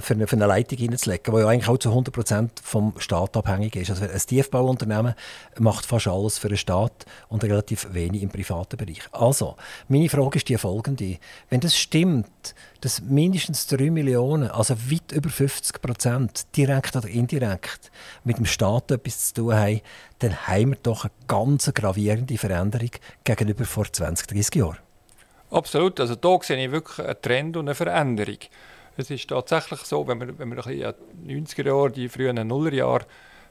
[0.00, 3.76] für eine, für eine Leitung hineinzulegen, die ja eigentlich auch zu 100% vom Staat abhängig
[3.76, 3.90] ist.
[3.90, 5.14] Also ein Tiefbauunternehmen
[5.58, 9.02] macht fast alles für den Staat und relativ wenig im privaten Bereich.
[9.12, 9.56] Also,
[9.88, 11.18] meine Frage ist die folgende.
[11.48, 17.92] Wenn das stimmt, dass mindestens 3 Millionen, also weit über 50% direkt oder indirekt
[18.24, 19.80] mit dem Staat etwas zu tun haben,
[20.18, 22.90] dann haben wir doch eine ganz gravierende Veränderung
[23.22, 24.78] gegenüber vor 20, 30 Jahren.
[25.52, 26.00] Absolut.
[26.00, 28.38] Also da sehe ich wirklich einen Trend und eine Veränderung.
[28.96, 32.46] Es ist tatsächlich so, wenn wir, wenn wir ein an die 90er Jahre, die frühen
[32.46, 33.06] Nullerjahre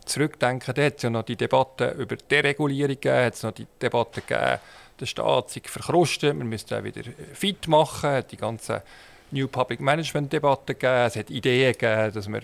[0.06, 3.68] zurückdenken, da hat es ja noch die Debatte über Deregulierung gegeben, hat es noch die
[3.82, 4.60] Debatte gegeben,
[5.00, 7.02] der Staat sich verkrustet, man müsste auch wieder
[7.34, 8.84] fit machen, hat die ganze
[9.32, 12.42] New Public Management Debatte gegeben, es hat Ideen gegeben, dass man,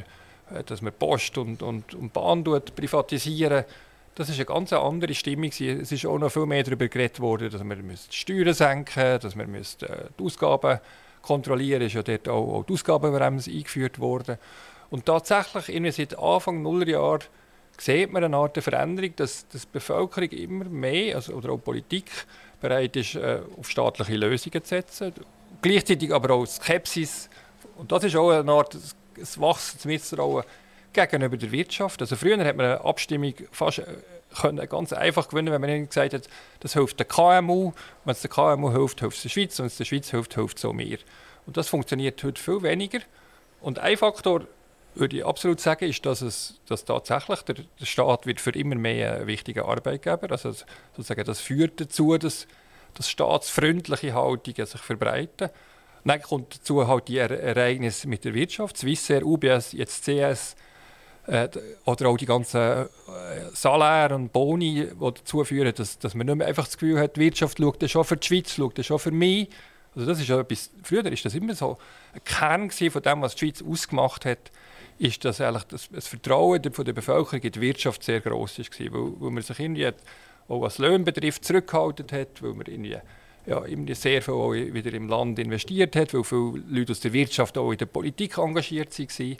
[0.65, 3.65] dass man Post und, und, und Bahn privatisieren
[4.15, 5.51] das ist eine ganz andere Stimmung.
[5.51, 9.19] Es ist auch noch viel mehr darüber geredet worden, dass wir die Steuern senken müssen,
[9.21, 10.79] dass wir die Ausgaben
[11.27, 14.37] kontrollieren, ist ja dort auch, auch die Ausgabenbremse eingeführt worden.
[14.89, 17.19] Und tatsächlich, irgendwie seit Anfang Nullerjahr
[17.77, 22.09] sieht man eine Art Veränderung, dass, dass die Bevölkerung immer mehr, also, oder auch Politik,
[22.59, 25.13] bereit ist, äh, auf staatliche Lösungen zu setzen.
[25.61, 27.29] Gleichzeitig aber auch Skepsis.
[27.77, 30.43] Und das ist auch eine Art ein wachsendes Misstrauen
[30.93, 32.01] gegenüber der Wirtschaft.
[32.01, 33.83] Also früher hat man eine Abstimmung fast äh,
[34.35, 36.27] können ganz einfach gewinnen, wenn man ihnen gesagt hat,
[36.59, 37.73] das hilft der KMU.
[38.05, 39.59] Wenn es der KMU hilft, hilft es der Schweiz.
[39.59, 40.97] Wenn es der Schweiz hilft, hilft es auch mir.
[41.45, 42.99] Und das funktioniert heute viel weniger.
[43.61, 44.47] Und ein Faktor,
[44.95, 48.75] würde ich absolut sagen, ist, dass, es, dass tatsächlich der, der Staat wird für immer
[48.75, 50.31] mehr ein wichtiger Arbeitgeber.
[50.31, 50.53] Also
[50.95, 52.47] das führt dazu, dass,
[52.93, 55.49] dass staatsfreundliche Haltungen sich verbreiten.
[56.03, 58.77] Dann kommt dazu halt die Ereignisse mit der Wirtschaft.
[58.77, 60.55] Swissair, UBS, jetzt CS,
[61.27, 61.49] äh,
[61.85, 62.87] oder auch die ganzen äh,
[63.53, 67.15] Saläre und Boni, die dazu führen, dass, dass man nicht mehr einfach das Gefühl hat,
[67.15, 69.49] die Wirtschaft schaut schon für die Schweiz, schaut schon für mich.
[69.95, 71.77] Also das ist etwas, früher war das immer so
[72.13, 74.51] ein Kern von dem, was die Schweiz ausgemacht hat,
[74.99, 78.59] ist, dass eigentlich das, das Vertrauen der, von der Bevölkerung in die Wirtschaft sehr groß
[78.59, 79.87] war, weil, weil man sich irgendwie
[80.47, 82.97] auch was Löhne betrifft zurückgehalten hat, weil man irgendwie
[83.45, 83.63] ja,
[83.95, 87.77] sehr viel wieder im Land investiert hat, weil viele Leute aus der Wirtschaft auch in
[87.77, 89.37] der Politik engagiert waren.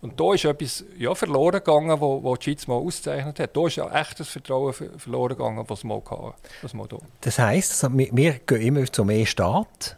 [0.00, 3.56] Und da ist etwas ja, verloren gegangen, wo, wo die Schweiz mal ausgezeichnet hat.
[3.56, 6.34] Da ist ja echtes Vertrauen verloren gegangen, was mal hatte.
[6.62, 6.98] Was mal da.
[7.20, 9.96] Das heisst, also wir, wir gehen immer zu mehr Staat.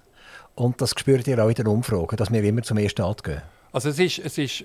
[0.55, 3.43] Und das spürt ihr auch in den Umfragen, dass wir immer zu mehr Staat gehen.
[3.73, 4.65] Also es ist, es ist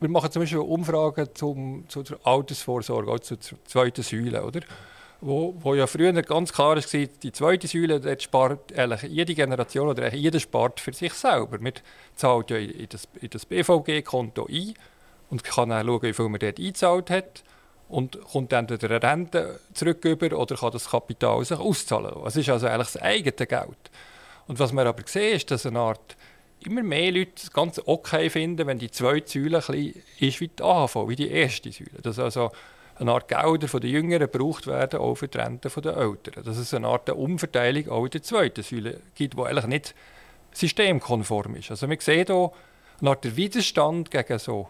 [0.00, 4.42] wir machen zum Beispiel Umfragen zum, zur Altersvorsorge, also zur zweiten Säule.
[4.42, 4.60] Oder?
[5.20, 9.88] Wo, wo ja früher ganz klar war, die zweite Säule, dort spart eigentlich jede Generation
[9.88, 11.58] oder jeder spart für sich selber.
[11.60, 11.74] Man
[12.16, 14.74] zahlt ja in das, in das BVG-Konto ein
[15.28, 17.44] und kann dann schauen, wie viel man dort eingezahlt hat
[17.88, 22.14] und kommt dann der Rente zurück über oder kann das Kapital sich auszahlen.
[22.24, 23.90] Es ist also eigentlich das eigene Geld.
[24.46, 26.16] Und was wir aber sehen, ist, dass eine Art
[26.64, 30.48] immer mehr Leute es ganz okay finden, wenn die zweite Säule ein bisschen ist wie
[30.48, 32.00] die AHV, wie die erste Säule.
[32.02, 32.50] Das also
[33.00, 36.44] eine Art Gelder von den Jüngeren gebraucht werden, auch für die Rente der Älteren.
[36.44, 39.94] Dass es eine Art Umverteilung auch in der zweiten Säule gibt, die eigentlich nicht
[40.52, 41.70] systemkonform ist.
[41.70, 42.50] Also wir sehen hier
[43.00, 44.68] eine Art der Widerstand gegen so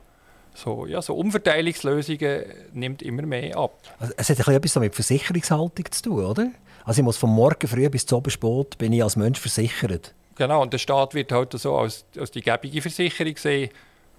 [0.52, 3.78] so, ja, so Umverteilungslösungen nimmt immer mehr ab.
[3.98, 6.50] Also es hat etwas mit Versicherungshaltung zu tun, oder?
[6.84, 10.12] Also ich muss von morgen früh bis zum spät bin ich als Mensch versichert.
[10.36, 13.70] Genau, und der Staat wird halt so als, als die gebige Versicherung sehen,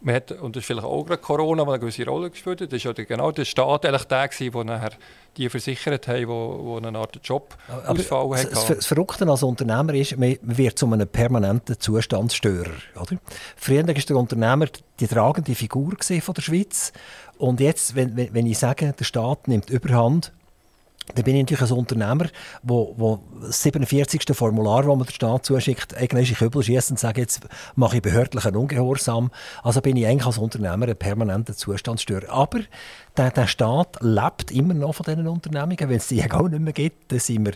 [0.03, 2.73] man hat, und das ist vielleicht auch gerade Corona, das eine gewisse Rolle gespielt hat.
[2.73, 4.91] Das war ja genau der Staat eigentlich der, der nachher
[5.37, 8.49] die versichert haben, die eine Art Jobausfall hatten.
[8.51, 12.71] Das, das Verrückte als Unternehmer ist, man wird zu einem permanenten Zustandsstörer.
[12.95, 13.17] Oder?
[13.55, 14.67] Früher war der Unternehmer
[14.99, 16.91] die tragende Figur von der Schweiz.
[17.37, 20.31] Und jetzt, wenn, wenn ich sage, der Staat nimmt Überhand,
[21.15, 22.25] dann bin ich natürlich ein Unternehmer,
[22.63, 24.23] wo, wo das 47.
[24.33, 27.41] Formular, das man der Staat zuschickt, eigentlich in schießt und sagt, jetzt
[27.75, 29.31] mache ich behördlichen Ungehorsam.
[29.63, 32.29] Also bin ich eigentlich als Unternehmer ein permanenter Zustandsstörer.
[32.29, 32.59] Aber
[33.17, 35.77] der, der Staat lebt immer noch von diesen Unternehmungen.
[35.77, 37.53] Wenn es die auch nicht mehr gibt, dann sind wir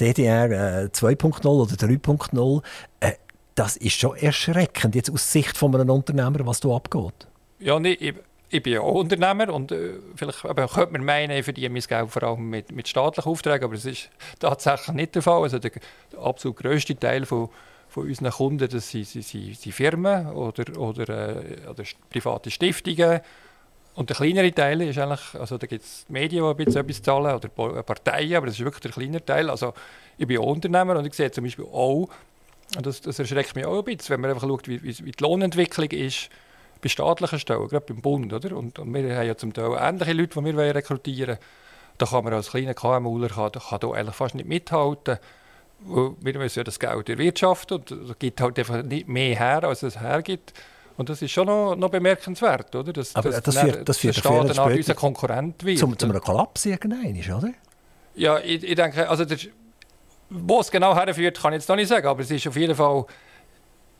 [0.00, 2.62] DDR äh, 2.0 oder 3.0.
[3.00, 3.12] Äh,
[3.54, 7.26] das ist schon erschreckend, jetzt aus Sicht von einem Unternehmer, was da abgeht.
[7.58, 8.14] Ja, nee,
[8.50, 11.82] ich bin ja auch Unternehmer und äh, vielleicht aber könnte man meinen, ich verdiene mein
[11.82, 14.08] Geld vor allem mit, mit staatlichen Aufträgen, aber das ist
[14.38, 15.42] tatsächlich nicht der Fall.
[15.42, 15.72] Also der,
[16.12, 17.50] der absolut grösste Teil von,
[17.88, 23.20] von unseren Kunden das sind, sind, sind Firmen oder, oder, äh, oder private Stiftungen.
[23.94, 27.02] Und der kleinere Teil ist eigentlich, also da gibt es Medien, die ein bisschen etwas
[27.02, 27.48] zahlen oder
[27.82, 29.50] Parteien, aber das ist wirklich der kleinere Teil.
[29.50, 29.74] Also
[30.16, 32.08] ich bin auch Unternehmer und ich sehe zum Beispiel auch,
[32.76, 35.22] und das, das erschreckt mich auch ein bisschen, wenn man einfach schaut, wie, wie die
[35.22, 36.30] Lohnentwicklung ist,
[36.80, 38.32] bei staatlichen Stellen, gerade beim Bund.
[38.32, 38.56] Oder?
[38.56, 41.38] Und, und wir haben ja zum Teil ähnliche Leute, die wir rekrutieren wollen.
[41.98, 45.18] Da kann man als kleiner KMUler kann, kann da eigentlich fast nicht mithalten.
[45.80, 49.82] Wir müssen ja das Geld erwirtschaften und es gibt halt einfach nicht mehr her, als
[49.82, 50.52] es hergibt.
[50.96, 52.92] Und das ist schon noch, noch bemerkenswert, oder?
[52.92, 55.78] Dass, Aber dass das führt, das führt der Staat dann unser Konkurrent wird.
[55.78, 57.52] Zum, zum einem Kollaps irgendwann, oder?
[58.14, 59.38] Ja, ich, ich denke, also der,
[60.28, 62.74] wo es genau herführt, kann ich jetzt noch nicht sagen, aber es ist auf jeden
[62.74, 63.06] Fall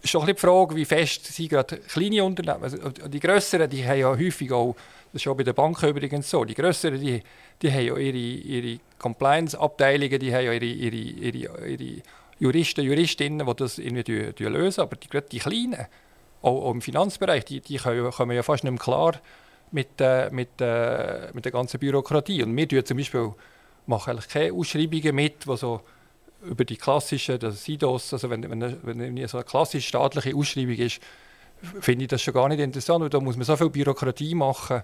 [0.04, 2.62] schon ein die Frage, wie fest sind gerade kleine Unternehmen.
[2.62, 2.76] Also
[3.08, 4.76] die grösseren, die haben ja häufig auch,
[5.12, 7.22] das ist auch bei den Banken übrigens so, die grösseren, die,
[7.60, 12.02] die haben ja ihre, ihre Compliance-Abteilungen, die haben ja ihre, ihre, ihre, ihre
[12.38, 14.82] Juristen, Juristinnen, die das irgendwie lösen.
[14.82, 15.86] Aber die, gerade die Kleinen,
[16.42, 19.14] auch, auch, im Finanzbereich, die, die können, kommen ja fast nicht mehr klar
[19.72, 22.42] mit, äh, mit, äh, mit der ganzen Bürokratie.
[22.42, 23.34] Und wir tun zum Beispiel
[23.86, 25.80] machen eigentlich keine Ausschreibungen mit, die so
[26.42, 31.00] über die klassischen, das SIDOS, also wenn, wenn, wenn so eine klassische staatliche Ausschreibung ist,
[31.80, 34.82] finde ich das schon gar nicht interessant, weil da muss man so viel Bürokratie machen,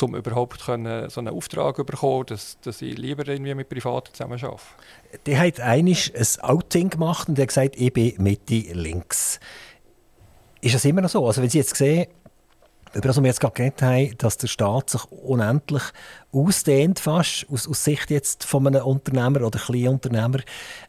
[0.00, 4.12] um überhaupt können, so einen Auftrag zu bekommen, dass, dass ich lieber irgendwie mit Privaten
[4.12, 4.62] zusammen arbeite.
[5.26, 9.40] Der hat eigentlich ein Outing gemacht und hat gesagt, ich bin Mitte links.
[10.60, 11.24] Ist das immer noch so?
[11.26, 12.08] Also wenn Sie jetzt sehen,
[12.94, 15.82] über das wir jetzt gerade geredet haben, dass der Staat sich unendlich
[16.32, 20.40] ausdehnt, fast aus, aus Sicht jetzt von einem Unternehmer oder Kleinunternehmer.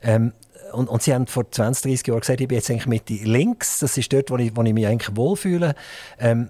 [0.01, 0.33] Ähm,
[0.71, 3.79] und, und, Sie haben vor 20, 30 Jahren gesagt, ich bin jetzt eigentlich Mitte links.
[3.79, 5.73] Das ist dort, wo ich, wo ich mich eigentlich wohlfühle.
[6.19, 6.49] Ähm,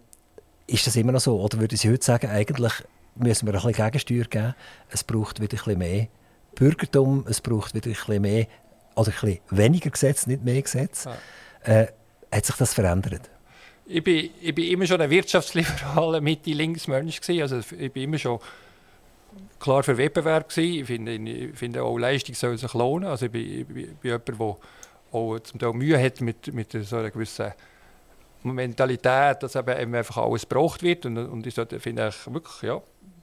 [0.68, 1.40] ist das immer noch so?
[1.40, 2.74] Oder würde Sie heute sagen, eigentlich
[3.16, 4.56] müssen wir ein bisschen Gegensteuer geben?
[4.90, 6.08] Es braucht wieder ein bisschen mehr
[6.56, 8.48] Bürgertum, es braucht wieder ein bisschen mehr,
[8.96, 11.06] oder ein bisschen weniger Gesetz, nicht mehr Gesetz.
[11.06, 11.82] Ja.
[11.82, 11.88] Äh,
[12.32, 13.30] hat sich das verändert?
[13.92, 18.40] Ich bin, ich bin immer schon ein wirtschaftsliberaler Mitte-Links-Mensch Also ich bin immer schon
[19.60, 20.82] klar für Wettbewerb gewesen.
[20.82, 23.10] Ich finde, ich finde auch Leistung soll sich lohnen.
[23.10, 24.58] Also ich bin, ich bin, jemand, der
[25.12, 27.52] auch zum Teil Mühe hat mit, mit so einer gewissen
[28.44, 31.08] Mentalität, dass eben einfach alles gebraucht wird.
[31.08, 32.82] Und, und ich finde ich wirklich, ja,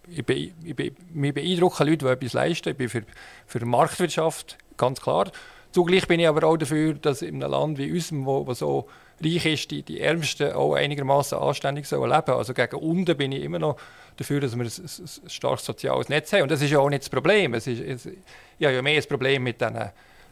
[0.09, 2.71] ich, bin, ich bin, mich beeindrucken Leute, die etwas leisten.
[2.71, 3.05] Ich bin für,
[3.47, 5.31] für Marktwirtschaft, ganz klar.
[5.73, 8.87] Zugleich bin ich aber auch dafür, dass in einem Land wie unserem, wo, wo so
[9.23, 12.33] reich ist, die, die Ärmsten auch einigermaßen anständig sollen leben.
[12.33, 13.77] Also gegen unten bin ich immer noch
[14.17, 16.43] dafür, dass wir ein, ein, starkes soziales Netz haben.
[16.43, 17.55] Und das ist ja auch nicht das Problem.
[17.55, 19.75] Es ist, es, ich habe ja mehr ein Problem mit den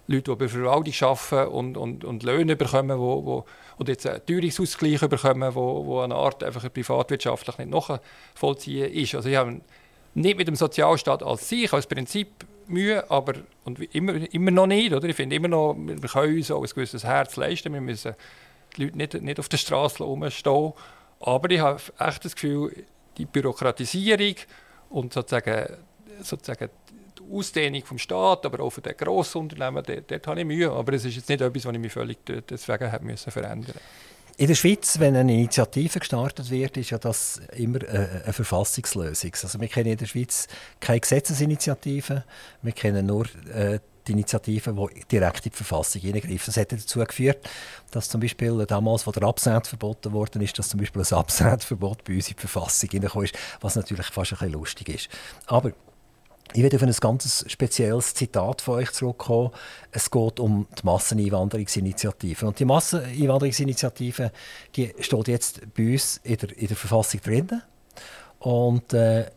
[0.07, 3.45] Leuten, die bei Verwaltung arbeiten und, und, und Löhne bekommen, wo, wo,
[3.79, 9.15] oder jetzt einen Teuerungsausgleich bekommen, wo, wo eine Art einfach privatwirtschaftlich nicht nachvollziehen ist.
[9.15, 9.61] Also ich habe
[10.15, 12.29] nicht mit dem Sozialstaat als sich, als Prinzip
[12.69, 14.93] Mühe, aber und immer, immer noch nicht.
[14.93, 15.09] Oder?
[15.09, 17.73] Ich finde immer noch, wir können uns auch ein gewisses Herz leisten.
[17.73, 18.15] Wir müssen
[18.77, 20.73] die Leute nicht, nicht auf der Straße rumstehen.
[21.21, 22.85] Aber ich habe echt das Gefühl,
[23.17, 24.35] die Bürokratisierung
[24.91, 25.77] und sozusagen,
[26.21, 26.69] sozusagen
[27.19, 30.71] die Ausdehnung vom Staat, aber auch für die grossen Unternehmen, dort, dort habe ich Mühe.
[30.71, 33.75] Aber es ist jetzt nicht etwas, was ich mich völlig deswegen habe müssen verändern
[34.37, 39.33] in der Schweiz, wenn eine Initiative gestartet wird, ist ja das immer eine Verfassungslösung.
[39.43, 40.49] Also wir kennen in der Schweiz
[40.81, 42.25] keine Gesetzesinitiativen,
[42.63, 46.47] wir kennen nur äh, die Initiativen, die direkt in die Verfassung hineingreifen.
[46.47, 47.49] Das hat dazu geführt,
[47.91, 52.05] dass zum Beispiel damals, als der Absent verboten worden ist, dass zum Beispiel ein Absentverbot
[52.05, 55.09] bei uns in die Verfassung hineingekommen ist, was natürlich fast ein bisschen lustig ist.
[55.47, 55.73] Aber
[56.53, 59.51] ich werde auf ein ganz spezielles Zitat von euch zurückkommen.
[59.91, 62.47] Es geht um die Masseneinwanderungsinitiative.
[62.47, 64.31] Und die Masseneinwanderungsinitiative
[64.77, 67.63] die steht jetzt bei uns in der, in der Verfassung drin.
[68.39, 69.31] Und äh,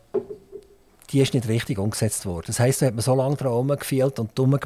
[1.10, 2.44] die ist nicht richtig umgesetzt worden.
[2.48, 4.58] Das heisst, da hat man so lange dran herumgefeilt und dumm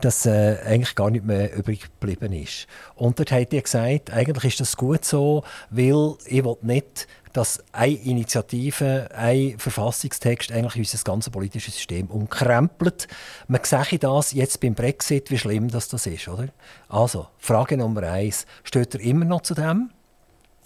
[0.00, 2.66] dass äh, eigentlich gar nicht mehr übrig geblieben ist.
[2.94, 7.62] Und dort hat die gesagt, eigentlich ist das gut so, weil ich will nicht, dass
[7.72, 13.08] eine Initiative, ein Verfassungstext eigentlich unser ganzes politisches System umkrempelt.
[13.48, 16.28] Man sieht das jetzt beim Brexit, wie schlimm das, ist.
[16.28, 16.48] Oder?
[16.88, 18.46] Also, Frage Nummer eins.
[18.64, 19.90] Steht er immer noch zu dem?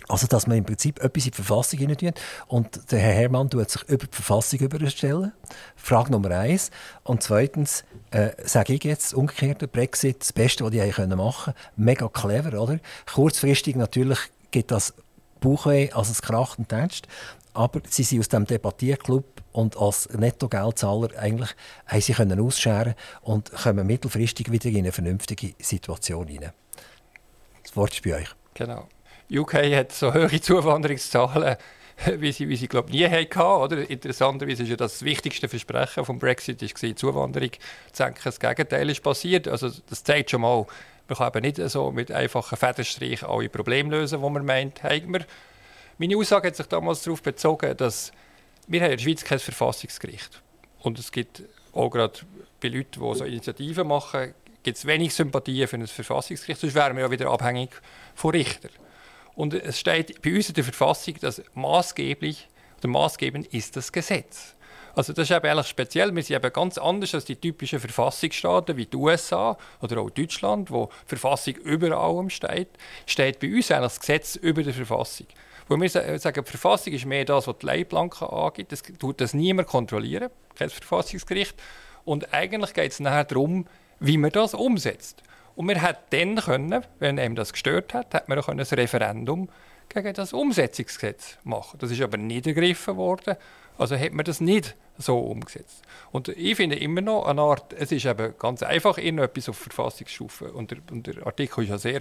[0.08, 2.12] Also, dass man im Prinzip etwas in die Verfassung hinein
[2.46, 5.32] und der Herr Herrmann tut sich über die Verfassung überstellen.
[5.74, 6.70] Frage Nummer eins.
[7.02, 11.54] Und zweitens, äh, sage ich jetzt umgekehrt, Brexit, das Beste, was die machen können.
[11.76, 12.78] Mega clever, oder?
[13.12, 14.18] Kurzfristig natürlich
[14.52, 14.94] gibt das
[15.40, 17.06] Bauchweh, also es kracht und tätscht.
[17.54, 21.50] Aber sie sind aus dem Debattierclub und als Nettogeldzahler eigentlich
[21.86, 26.52] haben sie können ausscheren und kommen mittelfristig wieder in eine vernünftige Situation hinein.
[27.62, 28.28] Das Wort ist bei euch.
[28.54, 28.86] Genau.
[29.30, 31.56] UK hat so hohe Zuwanderungszahlen,
[32.18, 33.40] wie sie, wie sie glaube nie hatten.
[33.40, 33.88] Oder?
[33.88, 37.58] Interessanterweise ist ja das wichtigste Versprechen vom Brexit ist gewesen, Zuwanderung zu
[37.92, 38.20] senken.
[38.22, 39.48] Das Gegenteil ist passiert.
[39.48, 40.66] Also das zeigt schon mal,
[41.08, 45.12] man kann eben nicht so mit einfachen Federstrich alle Probleme lösen, die man meint, haben
[45.12, 45.26] wir.
[45.98, 48.12] Meine Aussage hat sich damals darauf bezogen, dass
[48.66, 50.42] wir in der Schweiz kein Verfassungsgericht
[50.80, 51.42] und es gibt
[51.72, 52.20] auch gerade
[52.60, 56.96] bei Leuten, die so Initiativen machen, gibt es wenig Sympathie für ein Verfassungsgericht, sonst wären
[56.96, 57.70] wir ja wieder abhängig
[58.14, 58.72] von Richtern.
[59.34, 62.48] Und es steht bei uns in der Verfassung, dass maßgeblich
[62.78, 64.55] oder maßgebend ist das Gesetz.
[64.96, 66.16] Also das ist eben eigentlich speziell.
[66.16, 70.70] Wir sind eben ganz anders als die typischen Verfassungsstaaten wie die USA oder auch Deutschland,
[70.70, 72.68] wo die Verfassung über allem steht.
[73.04, 75.26] Steht bei uns eigentlich das Gesetz über der Verfassung.
[75.68, 78.72] Wo wir sagen, die Verfassung ist mehr das, was die Leitplanken angeht.
[78.72, 81.54] Das tut das niemand kontrollieren, kein Verfassungsgericht.
[82.06, 83.66] Und eigentlich geht es nachher darum,
[84.00, 85.22] wie man das umsetzt.
[85.56, 89.50] Und wir hätten dann können, wenn einem das gestört hat, hätte man ein Referendum
[89.90, 91.78] gegen das Umsetzungsgesetz machen.
[91.80, 93.36] Das ist aber nicht ergriffen worden.
[93.78, 95.82] Also hat man das nicht so umgesetzt.
[96.12, 100.52] Und ich finde immer noch eine Art, es ist eben ganz einfach irgendetwas auf Verfassungsstufe.
[100.52, 102.00] Und der, und der Artikel ist ja sehr,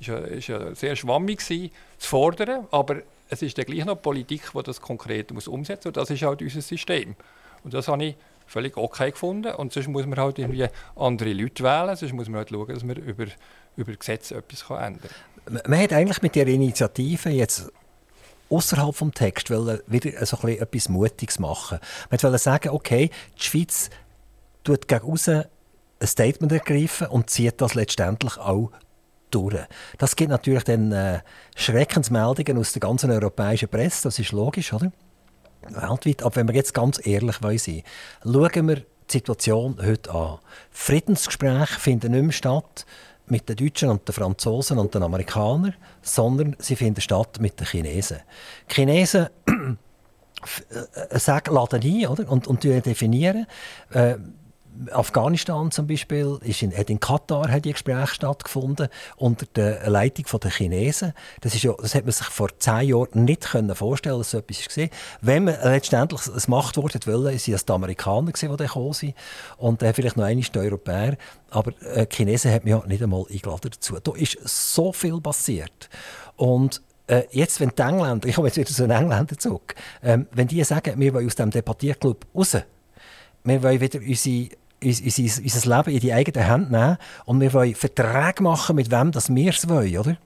[0.00, 4.00] ist ja, ist ja sehr schwammig gewesen, zu fordern, aber es ist dann gleich noch
[4.00, 5.96] Politik, die das konkret muss umsetzen muss.
[5.96, 7.16] Und das ist halt unser System.
[7.62, 8.16] Und das habe ich
[8.46, 9.54] völlig okay gefunden.
[9.54, 10.66] Und sonst muss man halt irgendwie
[10.96, 13.26] andere Leute wählen, sonst muss man halt schauen, dass man über,
[13.76, 15.00] über Gesetze etwas ändern
[15.46, 15.60] kann.
[15.66, 17.70] Man hat eigentlich mit der Initiative jetzt
[18.50, 21.78] außerhalb vom Text wieder so ein etwas Mutiges machen.
[22.10, 23.90] Man wollte sagen, okay, die Schweiz
[24.62, 25.44] tut gegen außen
[26.00, 28.70] ein Statement ergreifen und zieht das letztendlich auch
[29.30, 29.56] durch.
[29.98, 31.20] Das gibt natürlich dann äh,
[31.56, 34.92] Schreckensmeldungen aus der ganzen europäischen Presse, das ist logisch, oder?
[35.70, 36.22] Weltweit.
[36.22, 37.82] Aber wenn wir jetzt ganz ehrlich sein
[38.22, 40.38] wollen, schauen wir die Situation heute an.
[40.70, 42.86] Friedensgespräche finden nicht mehr statt
[43.26, 47.66] mit den Deutschen und den Franzosen und den Amerikanern, sondern sie finden statt mit den
[47.66, 48.18] Chinesen.
[48.70, 49.28] Die Chinesen
[51.10, 52.30] äh, sagen, laden ein oder?
[52.30, 53.46] und, und definieren.
[53.90, 54.16] Äh,
[54.90, 60.26] Afghanistan zum Beispiel ist in, hat in Katar hat die Gespräche stattgefunden unter der Leitung
[60.40, 61.12] der Chinesen.
[61.40, 64.38] Das, ist ja, das hat man sich vor zehn Jahren nicht können vorstellen, dass so
[64.38, 64.88] etwas war.
[65.20, 69.14] Wenn man letztendlich ein Machtwort wollte, sind es die Amerikaner, die da gekommen sind
[69.58, 71.16] und äh, vielleicht noch einmal die Europäer.
[71.50, 73.98] Aber äh, die Chinesen haben mich ja nicht einmal eingeladen dazu.
[74.02, 75.88] Da ist so viel passiert
[76.36, 80.26] und äh, jetzt, wenn die Engländer, ich komme jetzt wieder zu den Engländern zurück, ähm,
[80.32, 82.56] wenn die sagen, wir wollen aus dem Debattierclub raus,
[83.44, 84.48] wir wollen wieder unsere
[84.82, 89.12] unser, unser Leben in die eigenen Hände nehmen und wir wollen Verträge machen, mit wem
[89.12, 90.16] das wir es wollen, oder?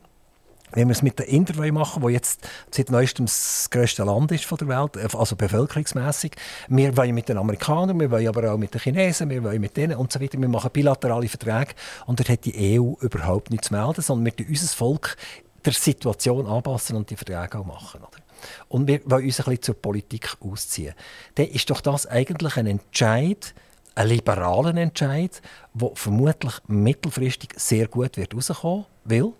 [0.72, 4.44] Wenn wir es mit den Indern machen, wo jetzt seit neuestem das grösste Land ist
[4.44, 6.32] von der Welt, also bevölkerungsmäßig,
[6.68, 9.78] wir wollen mit den Amerikanern, wir wollen aber auch mit den Chinesen, wir wollen mit
[9.78, 10.38] denen und so weiter.
[10.38, 11.72] Wir machen bilaterale Verträge
[12.04, 15.16] und dort hat die EU überhaupt nichts zu melden, sondern wir tun unser Volk
[15.64, 18.00] der Situation anpassen und die Verträge auch machen.
[18.00, 18.22] Oder?
[18.68, 20.94] Und wir wollen uns ein bisschen zur Politik ausziehen.
[21.36, 23.54] Dann ist doch das eigentlich ein Entscheid,
[23.98, 25.42] einen liberalen Entscheid,
[25.74, 29.32] der vermutlich mittelfristig sehr gut wird rauskommen will.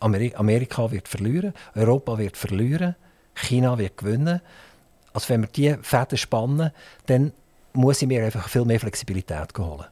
[0.00, 2.96] Amerika wird verlieren, Europa wird verlieren,
[3.34, 4.40] China wird gewinnen.
[5.12, 6.72] Also wenn wir diese Fäden spannen,
[7.06, 7.32] dann
[7.72, 9.86] muss ich mir einfach viel mehr Flexibilität holen.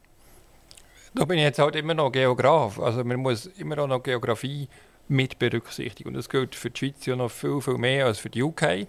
[1.15, 2.81] Da bin ich jetzt halt immer noch Geograf.
[2.81, 4.69] Also man muss immer noch Geografie
[5.07, 6.09] mit berücksichtigen.
[6.09, 8.89] Und das gilt für die Schweiz ja noch viel, viel mehr als für die UK.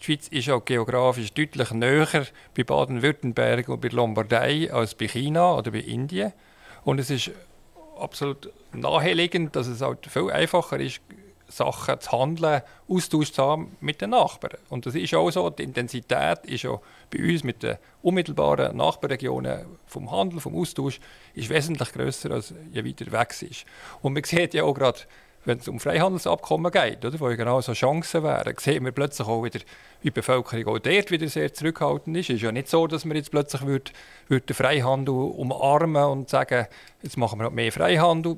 [0.00, 5.56] Die Schweiz ist auch geografisch deutlich näher bei Baden-Württemberg und bei Lombardei als bei China
[5.56, 6.32] oder bei Indien.
[6.84, 7.30] Und es ist
[7.98, 11.00] absolut naheliegend, dass es halt viel einfacher ist,
[11.48, 14.58] Sachen zu handeln, Austausch zu haben mit den Nachbarn.
[14.68, 19.66] Und das ist auch so, die Intensität ist auch bei uns mit den unmittelbaren Nachbarregionen
[19.86, 21.00] vom Handel, vom Austausch,
[21.34, 23.64] ist wesentlich grösser, als je weiter weg ist.
[24.02, 25.00] Und man sieht ja auch gerade,
[25.46, 29.44] wenn es um Freihandelsabkommen geht, oder, wo genau so Chancen wären, sehen wir plötzlich auch
[29.44, 29.60] wieder,
[30.02, 32.30] wie die Bevölkerung auch dort wieder sehr zurückhaltend ist.
[32.30, 33.92] Es ist ja nicht so, dass man jetzt plötzlich würde,
[34.26, 36.66] würde den Freihandel umarmen und sagen,
[37.02, 38.36] jetzt machen wir mehr Freihandel.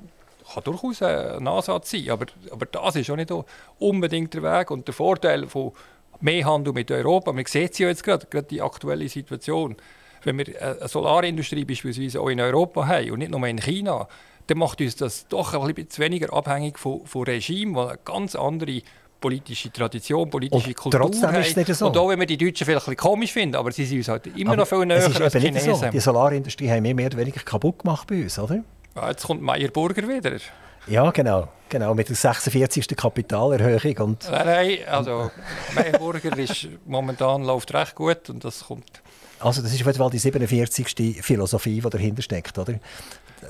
[0.52, 3.32] Kann durchaus ein Ansatz sein, aber, aber das ist auch nicht
[3.78, 4.70] unbedingt der Weg.
[4.70, 5.72] Und der Vorteil von
[6.20, 9.76] mehr Handel mit Europa, man sieht es ja jetzt gerade, gerade die aktuelle Situation,
[10.24, 14.08] wenn wir eine Solarindustrie beispielsweise auch in Europa haben und nicht nur in China,
[14.48, 18.34] dann macht uns das doch ein bisschen weniger abhängig von, von Regimen, die eine ganz
[18.34, 18.82] andere
[19.20, 21.40] politische Tradition, politische und Kultur trotzdem haben.
[21.40, 21.86] Ist es nicht so.
[21.86, 24.26] Und auch wenn wir die Deutschen vielleicht ein komisch finden, aber sie sind uns halt
[24.28, 25.74] immer aber noch viel näher als die Chinesen.
[25.74, 25.86] So.
[25.88, 28.62] Die Solarindustrie haben wir mehr oder weniger kaputt gemacht bei uns, oder?
[28.96, 30.38] Ja, jetzt kommt Meyer Burger wieder.
[30.86, 31.48] Ja, genau.
[31.68, 32.96] Genau, mit der 46.
[32.96, 33.98] Kapitalerhöhung.
[33.98, 35.30] Und nein, nein, also
[35.74, 39.02] Meyer Burger ist, momentan läuft recht gut und das kommt...
[39.40, 41.18] Also das ist auf jeden Fall die 47.
[41.22, 42.80] Philosophie, die dahinter steckt, oder?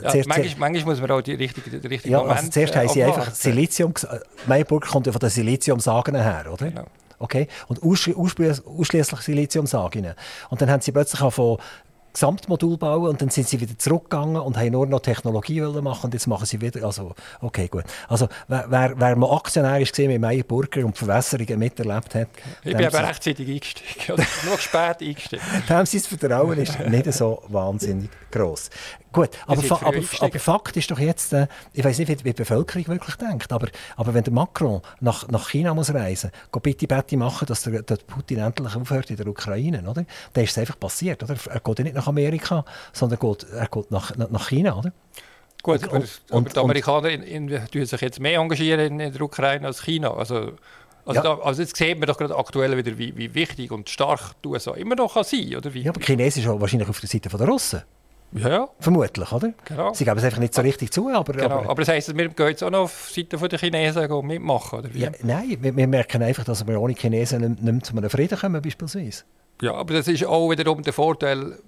[0.03, 2.75] Ja, zuerst, manchmal, manchmal, muss man auch die richtige, die richtige ja, Moment also Zuerst
[2.75, 3.95] äh, haben sie einfach Silizium...
[4.47, 6.67] Mayburg kommt ja von den Siliziumsagen her, oder?
[6.71, 6.85] Genau.
[7.19, 7.49] Okay?
[7.69, 10.15] Und ausschließlich Siliziumsagen.
[10.51, 11.59] Und dann haben sie plötzlich auch von
[12.19, 16.15] Gesamtmodul bauen und dann sind sie wieder zurückgegangen und haben nur noch Technologie machen und
[16.15, 17.85] jetzt machen sie wieder, also okay, gut.
[18.09, 22.29] Also wer, wer, mal Aktionär ist mit Meyer Burger und Verwässerungen miterlebt hat...
[22.65, 25.43] Ich bin aber rechtzeitig eingestiegen, nur spät eingestiegen.
[25.69, 28.71] Dem sein Vertrauen ist nicht so wahnsinnig gross.
[29.13, 32.87] Gut, aber, aber, aber, Fakt ist doch jetzt, äh, ich weiß nicht, wie, die Bevölkerung
[32.89, 37.17] wirklich denkt, aber, aber wenn der Macron nach, nach China muss reisen muss, bitte Betty
[37.17, 40.05] machen, dass der, der, Putin endlich aufhört in der Ukraine, oder?
[40.33, 41.23] dann ist es einfach passiert.
[41.23, 41.37] Oder?
[41.49, 44.77] Er geht nicht nach Amerika, sondern geht, er geht nach, nach China.
[44.77, 44.93] Oder?
[45.63, 49.23] Gut, aber, und, aber die Amerikaner in, in, sich jetzt mehr engagieren in, in der
[49.23, 50.13] Ukraine als China.
[50.15, 50.53] Also,
[51.05, 51.23] also, ja.
[51.23, 54.49] da, also jetzt sieht man doch gerade aktuell wieder, wie, wie wichtig und stark die
[54.49, 55.73] USA immer noch kann sein kann.
[55.75, 57.83] Ja, aber China ist wahrscheinlich auf der Seite der Russen.
[58.33, 58.69] Ja, ja.
[58.79, 59.53] Vermutlich, oder?
[59.65, 59.95] Genau.
[59.95, 61.09] Sie geben es einfach nicht so richtig zu.
[61.09, 61.47] Aber, genau.
[61.47, 64.81] aber, aber das heisst, wir gehen jetzt auch noch auf die Seite der Chinesen mitmachen,
[64.81, 65.01] oder wie?
[65.01, 68.39] Ja, nein, wir, wir, merken einfach, dass wir ohne Chinesen nicht, nicht zu einem Frieden
[68.39, 69.25] kommen, beispielsweise.
[69.63, 71.59] Ja, aber das ist auch wiederum der Vorteil,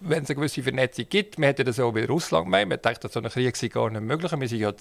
[0.00, 1.38] wenn es eine gewisse Vernetzung gibt.
[1.38, 2.68] Wir hätten das auch bei Russland gemeint.
[2.68, 4.72] Man denkt, dass so ein Krieg sei gar nicht möglich Wir sind ja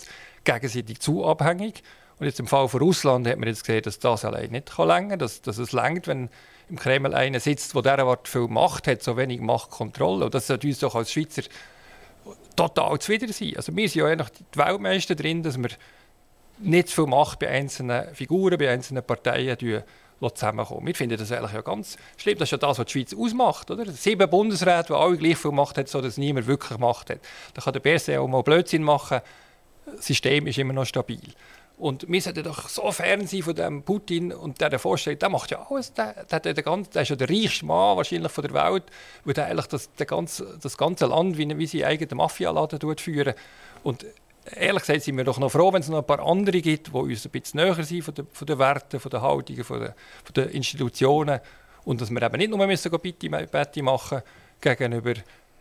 [0.44, 1.82] gegenseitig zu abhängig.
[2.20, 5.10] Und jetzt im Fall von Russland hat man jetzt gesehen, dass das allein nicht länger
[5.10, 6.30] kann, dass, dass es längt, wenn
[6.70, 10.26] im Kreml einer sitzt, der derart viel Macht hat, so wenig Machtkontrolle.
[10.26, 11.44] Und das sollte uns doch als Schweizer
[12.56, 13.54] total zuwider sein.
[13.56, 15.70] Also wir sind ja eigentlich die Weltmeister drin, dass wir
[16.60, 19.58] nicht zu viel Macht bei einzelnen Figuren, bei einzelnen Parteien
[20.34, 20.86] zusammenkommen.
[20.86, 22.38] Wir finden das eigentlich ja ganz schlimm.
[22.38, 23.72] Das ist ja das, was die Schweiz ausmacht.
[23.72, 23.90] Oder?
[23.92, 27.20] Sieben Bundesräte, die alle gleich viel Macht haben, sodass niemand wirklich Macht hat.
[27.54, 29.22] Da kann der BSE auch mal Blödsinn machen.
[29.86, 31.22] Das System ist immer noch stabil.
[31.80, 35.50] Und wir sollten doch so fern sein von dem Putin und der, vorstellt, der macht
[35.52, 35.94] ja alles.
[35.94, 38.84] Der, der, der, der, der ist ja der reichste Mann wahrscheinlich von der Welt,
[39.24, 43.34] weil der eigentlich das, der ganze, das ganze Land wie, wie seine eigene Mafialaden führen.
[43.82, 44.06] Und
[44.58, 46.92] ehrlich gesagt sind wir doch noch froh, wenn es noch ein paar andere gibt, die
[46.92, 49.94] uns ein bisschen näher sind von, der, von den Werten, von den Haltungen, von den,
[50.26, 51.40] von den Institutionen.
[51.86, 54.22] Und dass wir eben nicht nur müssen Bitte machen
[54.60, 55.14] gegenüber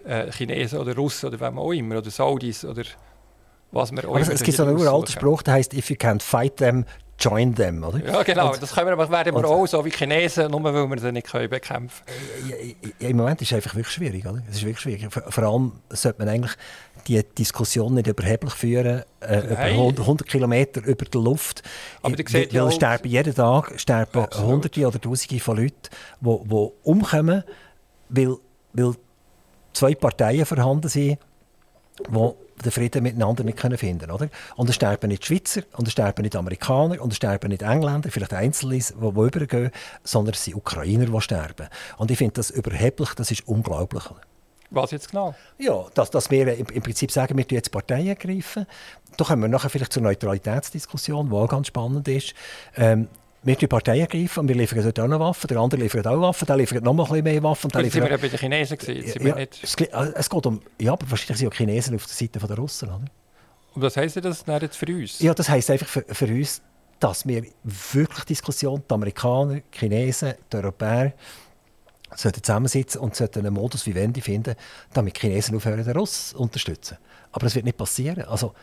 [0.04, 2.82] äh, Chinesen oder Russen oder wem auch immer, oder Saudis oder
[3.70, 6.56] was wir Aber es gibt so einen uralten Spruch, der heißt «If you can't fight
[6.56, 6.84] them,
[7.18, 8.04] join them», oder?
[8.04, 8.52] Ja, genau.
[8.52, 11.26] Und, das können wir, werden wir auch so wie Chinesen, nur weil wir sie nicht
[11.26, 12.74] können bekämpfen können.
[12.98, 14.42] Im Moment ist es einfach wirklich schwierig, oder?
[14.48, 15.08] Es ist wirklich schwierig.
[15.10, 16.52] Vor allem sollte man eigentlich
[17.06, 21.62] die Diskussion nicht überheblich führen, äh, über 100, 100 Kilometer über die Luft.
[22.02, 25.88] Aber weil, weil ja sterben jeden Tag sterben Hunderte oder Tausende von Leuten,
[26.20, 27.44] die umkommen,
[28.08, 28.36] weil,
[28.72, 28.94] weil
[29.72, 31.18] zwei Parteien vorhanden sind,
[32.07, 32.32] die
[32.64, 34.28] den Frieden miteinander nicht können finden oder?
[34.57, 38.11] Und es sterben nicht Schweizer, und es sterben nicht Amerikaner, und es sterben nicht Engländer,
[38.11, 39.70] vielleicht Einzelne, die, die übergehen,
[40.03, 41.68] sondern es sind Ukrainer, die sterben.
[41.96, 44.05] Und ich finde das überheblich, das ist unglaublich.
[44.70, 45.34] Was jetzt genau?
[45.59, 48.66] Ja, dass, dass wir im, im Prinzip sagen, wir jetzt Parteien ergreifen.
[49.16, 52.34] Da kommen wir nachher vielleicht zur Neutralitätsdiskussion, die auch ganz spannend ist.
[52.76, 53.09] Ähm,
[53.43, 56.20] wir die Parteien ergreifen und wir liefern dort auch noch Waffen, der andere liefert auch
[56.20, 57.70] Waffen, der liefert noch mal ein bisschen mehr Waffen.
[57.74, 59.26] Jetzt sind wir ja bei den Chinesen gewesen.
[59.26, 59.76] Ja, es,
[60.14, 62.89] es, geht um, ja, aber wahrscheinlich sind auch Chinesen auf der Seite der Russen.
[62.89, 63.05] Oder?
[63.74, 65.20] Und was heisst das jetzt für uns?
[65.20, 66.62] Ja, das heisst einfach für, für uns,
[66.99, 71.12] dass wir wirklich Diskussion, die Amerikaner, die Chinesen, die Europäer,
[72.16, 74.57] sollten zusammensitzen und sollten einen Modus wie Wende finden,
[74.93, 76.99] damit die Chinesen aufhören, den Russ zu unterstützen.
[77.30, 78.24] Aber das wird nicht passieren.
[78.24, 78.55] Also,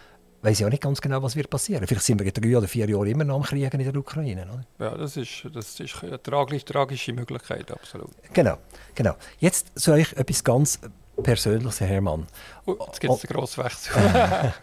[0.45, 1.85] weiß ich auch nicht ganz genau, was wird passieren.
[1.87, 4.45] Vielleicht sind wir in drei oder vier Jahren immer noch am Kriegen in der Ukraine.
[4.45, 4.85] Oder?
[4.85, 8.11] Ja, das ist, das ist eine tragisch, tragische Möglichkeit, absolut.
[8.31, 8.57] Genau,
[8.93, 9.15] genau.
[9.39, 10.79] Jetzt zu euch etwas ganz
[11.23, 12.27] Persönliches, Herr Hermann.
[12.67, 13.93] Uh, jetzt gibt es einen grossen Wechsel.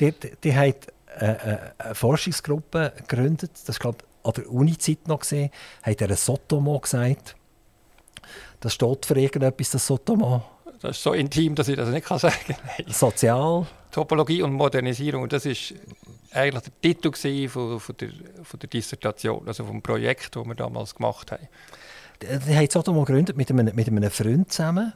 [0.00, 0.86] die, die, die hat
[1.18, 5.50] äh, äh, eine Forschungsgruppe gegründet, das glaube an der Uni-Zeit noch gesehen,
[5.82, 7.36] hat er ein Sotomo gesagt.
[8.60, 10.42] Das steht für irgendetwas, das Sotomo.
[10.80, 12.92] Das ist so intim, dass ich das nicht sagen kann.
[12.92, 13.66] Sozial.
[13.90, 15.74] Topologie und Modernisierung, das ist
[16.32, 18.10] eigentlich der Titel von, von, der,
[18.42, 21.48] von der Dissertation, also vom Projekt, das wir damals gemacht haben.
[22.22, 24.92] Die haben Sotomo gegründet mit einem, mit einem Freund zusammen.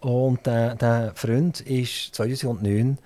[0.00, 2.98] Und äh, der Freund ist 2009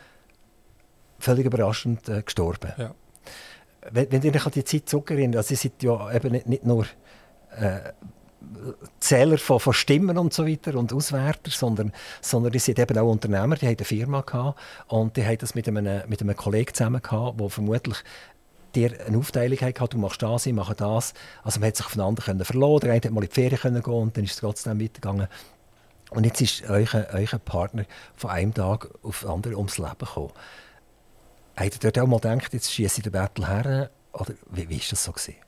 [1.19, 2.73] völlig überraschend äh, gestorben.
[2.77, 2.95] Ja.
[3.91, 6.65] Wenn, wenn ihr euch an die Zeit zurückerinnert, also ihr seid ja eben nicht, nicht
[6.65, 6.87] nur
[7.57, 7.93] äh,
[9.01, 13.11] Zähler von, von, Stimmen und so weiter und Auswärter, sondern, sondern die sind eben auch
[13.11, 16.73] Unternehmer, die haben eine Firma gehabt und die haben das mit einem, mit einem Kollegen
[16.73, 17.99] zusammen gehabt, der vermutlich
[18.75, 21.15] dir eine Aufteilung hatte, du machst das, ich mache das.
[21.43, 23.83] Also man hat sich voneinander können verloren, der eine hat mal in die Ferien können
[23.83, 25.29] gehen und dann ist es trotzdem weitergegangen.
[26.11, 27.85] Und jetzt ist euer, euer Partner
[28.15, 30.33] von einem Tag auf den anderen ums Leben gekommen.
[31.57, 33.91] Habt ihr dort auch mal gedacht, jetzt schieße ich den Battle her?
[34.13, 35.13] Oder wie war das so?
[35.13, 35.44] Gewesen?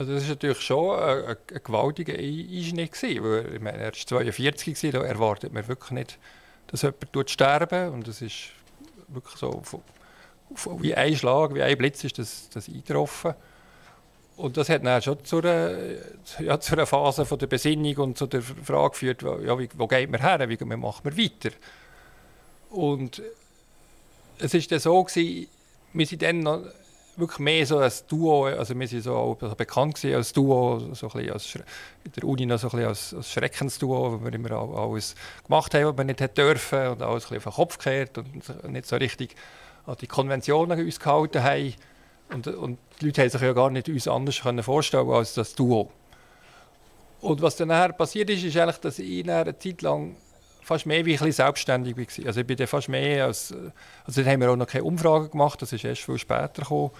[0.00, 3.02] Also das war natürlich schon ein, ein, gewaltiger Einschnitt.
[3.02, 6.18] Weil, ich meine, er war 42, gewesen, da erwartet man wirklich nicht,
[6.68, 8.48] dass jemand sterben Und das ist
[9.08, 9.62] wirklich so
[10.78, 13.34] wie ein Schlag, wie ein Blitz ist das, das eingetroffen.
[14.38, 15.76] Und das hat dann schon zu einer,
[16.38, 19.86] ja, zu einer Phase von der Besinnung und zu der Frage geführt, ja, wie, wo
[19.86, 21.50] geht man her, wie, macht man weiter.
[22.70, 23.20] Und
[24.38, 25.46] es war dann so, gewesen,
[25.92, 26.62] wir sind dann noch
[27.20, 31.30] wirklich mehr so als Duo, also wir sind so auch bekannt als Duo, so ein
[31.30, 35.14] als, in der Uni noch so ein als, als Schreckensduo, wo wir immer alles
[35.44, 38.86] gemacht haben, was wir nicht dürfen und alles ein auf den Kopf gekehrt und nicht
[38.86, 39.34] so richtig
[39.86, 41.74] an die Konventionen uns gehalten haben.
[42.32, 45.90] Und, und die Leute haben sich ja gar nicht uns anders vorstellen als das Duo.
[47.20, 50.16] Und was dann passiert ist, ist eigentlich, dass ich eine Zeit lang
[50.70, 52.26] fast mehr wie ein selbstständig war.
[52.26, 53.52] Also ich bin dann fast mehr als...
[54.06, 56.92] Also dann haben wir auch noch keine Umfragen gemacht, das ist erst viel später gekommen.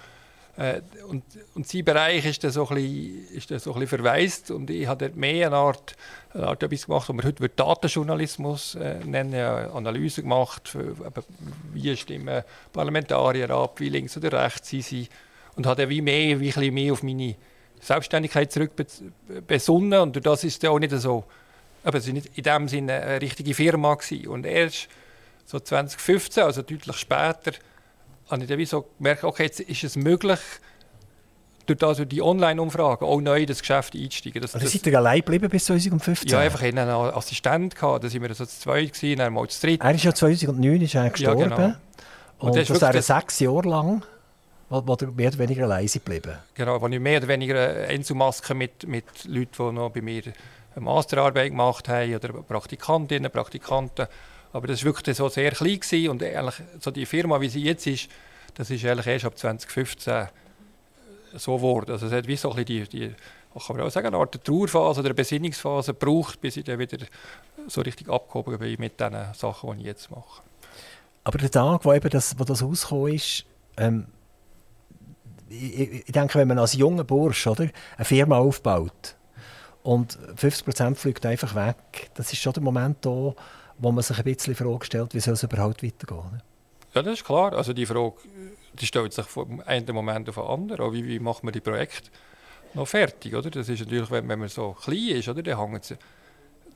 [0.56, 1.22] Äh, und,
[1.54, 5.06] und sein Bereich ist dann so ein bisschen, dann so bisschen verwaist und ich habe
[5.06, 5.94] dort mehr eine Art,
[6.34, 10.96] eine Art etwas gemacht, was wir heute Datenjournalismus äh, nennen, ja, Analyse gemacht, für,
[11.72, 12.42] wie stimmen
[12.72, 15.08] Parlamentarier ab, wie links oder rechts sie sind
[15.54, 17.36] und habe dann wie mehr, wie ein mehr auf meine
[17.80, 18.72] Selbstständigkeit zurück
[19.46, 21.24] besonnen und das ist ja auch nicht so
[21.84, 23.94] aber es war nicht in dem Sinne eine richtige Firma.
[23.94, 24.28] Gewesen.
[24.28, 24.88] Und erst
[25.44, 27.52] so 2015, also deutlich später,
[28.30, 30.40] habe ich dann so gemerkt, okay, jetzt ist es möglich,
[31.66, 34.42] durch das, die Online-Umfragen auch neu in das Geschäft einzusteigen.
[34.42, 36.28] Das, also seid ihr allein geblieben bis 2015?
[36.28, 39.66] Ja, einfach einen Assistent gehabt, da waren wir so zu zweit, gewesen, dann mal zu
[39.66, 39.80] dritt.
[39.80, 41.40] Er ist ja 2009 ist er gestorben.
[41.40, 41.74] Ja, genau.
[42.38, 44.02] Und, und das, das ist sechs Jahre lang
[44.70, 48.86] wo, wo mehr oder weniger allein geblieben Genau, wo ich mehr oder weniger Einzelmasken mit,
[48.86, 50.22] mit Leuten, die noch bei mir
[50.74, 54.06] eine Masterarbeit gemacht haben oder Praktikantinnen, Praktikanten.
[54.52, 57.62] Aber das war wirklich so sehr klein gewesen und eigentlich so die Firma, wie sie
[57.62, 58.08] jetzt ist,
[58.54, 60.28] das ist eigentlich erst ab 2015
[61.34, 61.92] so geworden.
[61.92, 63.14] Also es hat wie so ein die, die
[63.66, 66.98] kann man auch sagen, eine Art Trauerphase oder Besinnungsphase gebraucht, bis ich dann wieder
[67.66, 70.42] so richtig abgehoben bin mit den Sachen, die ich jetzt mache.
[71.24, 73.44] Aber der Tag, wo, eben das, wo das rausgekommen ist,
[73.76, 74.06] ähm,
[75.48, 79.16] ich, ich, denke, wenn man als junger Bursch oder, eine Firma aufbaut,
[79.90, 82.10] und 50% fliegt einfach weg.
[82.14, 83.34] Das ist schon der Moment da,
[83.78, 86.30] wo man sich ein bisschen die Frage stellt, wie soll es überhaupt weitergehen?
[86.30, 86.42] Ne?
[86.94, 87.54] Ja, das ist klar.
[87.54, 88.14] Also die Frage
[88.74, 90.92] die stellt sich von einem Moment auf den anderen.
[90.92, 92.08] Wie, wie macht man die Projekte
[92.74, 93.34] noch fertig?
[93.34, 93.50] Oder?
[93.50, 95.96] Das ist natürlich, wenn, man so klein ist, oder, dann, sie,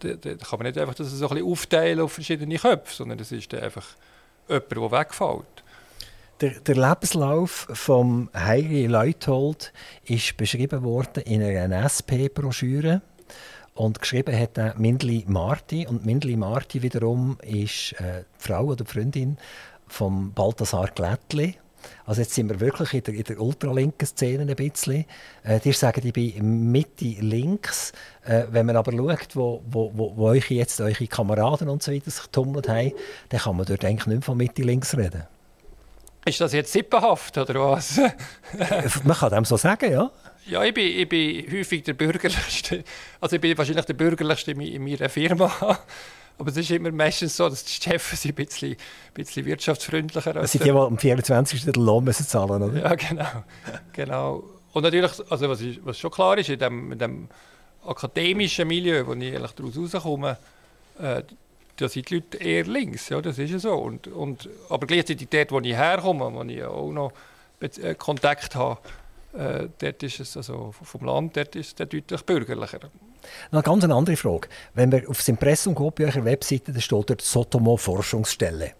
[0.01, 3.19] dann, dann kann man nicht einfach das so ein bisschen aufteilen auf verschiedene Köpfe, sondern
[3.19, 3.87] das ist dann einfach
[4.49, 5.64] jemand, der wegfällt.
[6.41, 9.73] Der, der, Lebenslauf von Heiri Leuthold
[10.05, 13.03] ist beschrieben worden in einer SP-Broschüre.
[13.75, 15.87] Und geschrieben hat er Mindli Marti.
[15.87, 19.37] Und Mindli Marti wiederum ist äh, die Frau oder die Freundin
[19.87, 21.55] von Balthasar Glättli.
[22.05, 25.05] Also jetzt sind wir wirklich in der, in der ultralinken Szene ein bisschen.
[25.45, 27.93] Äh, die sagen, ich bin Mitte links.
[28.25, 31.93] Äh, wenn man aber schaut, wo, wo, wo, wo euch jetzt eure Kameraden und so
[31.93, 32.93] weiter sich tummelt haben,
[33.29, 35.23] dann kann man dort eigentlich nicht mehr von Mitte links reden.
[36.25, 38.01] Ist das jetzt sippenhaft oder was?
[39.05, 40.11] Man kann dem so sagen, ja.
[40.47, 42.85] Ja, ich bin, ich bin häufig der Bürgerlichste.
[43.21, 45.51] Also ich bin wahrscheinlich der Bürgerlichste in meiner Firma.
[46.37, 48.77] Aber es ist immer meistens so, dass die Chefs ein bisschen, ein
[49.15, 50.43] bisschen wirtschaftsfreundlicher sind.
[50.43, 51.65] Das sind die, die am 24.
[51.65, 52.81] den Lohn müssen zahlen oder?
[52.81, 53.45] Ja, genau.
[53.93, 54.45] genau.
[54.73, 57.29] Und natürlich, also was, ist, was schon klar ist, in dem, in dem
[57.87, 60.37] akademischen Milieu, wo ich eigentlich daraus rauskomme,
[61.01, 61.23] äh,
[61.77, 63.75] da sind die Leute eher links, ja, das ist ja so.
[63.75, 67.13] Und, und, aber gleichzeitig dort, wo ich herkomme, wo ich auch noch
[67.61, 68.81] äh, Kontakt habe,
[69.37, 72.81] äh, dort ist es also vom Land dort ist es deutlich bürgerlicher.
[73.51, 74.49] Eine ganz andere Frage.
[74.75, 78.73] Wenn man aufs Impressum geht, bei eurer Webseite, da steht dort Sotomo Forschungsstelle.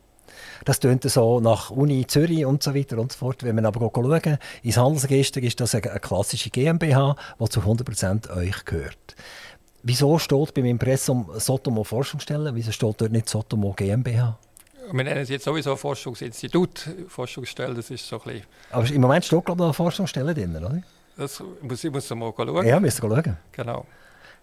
[0.65, 3.43] Das tönt so nach Uni Zürich und so weiter und so fort.
[3.43, 8.65] Wenn man aber schauen, ins Handelsregister ist das eine klassische GmbH, die zu 100% euch
[8.65, 9.17] gehört.
[9.87, 12.55] Wieso steht beim Impressum Sotomo Forschungsstelle?
[12.55, 14.39] Wieso steht dort nicht Sotomo GmbH?
[14.91, 18.47] Wir nennen es jetzt sowieso Forschungsinstitut, Forschungsstelle, das ist so ein bisschen...
[18.71, 20.83] Aber im Moment steht, glaube ich, noch eine Forschungsstelle drin, oder?
[21.19, 22.67] Das muss, ich muss mal schauen.
[22.67, 23.37] Ja, müssen schauen.
[23.53, 23.87] Genau.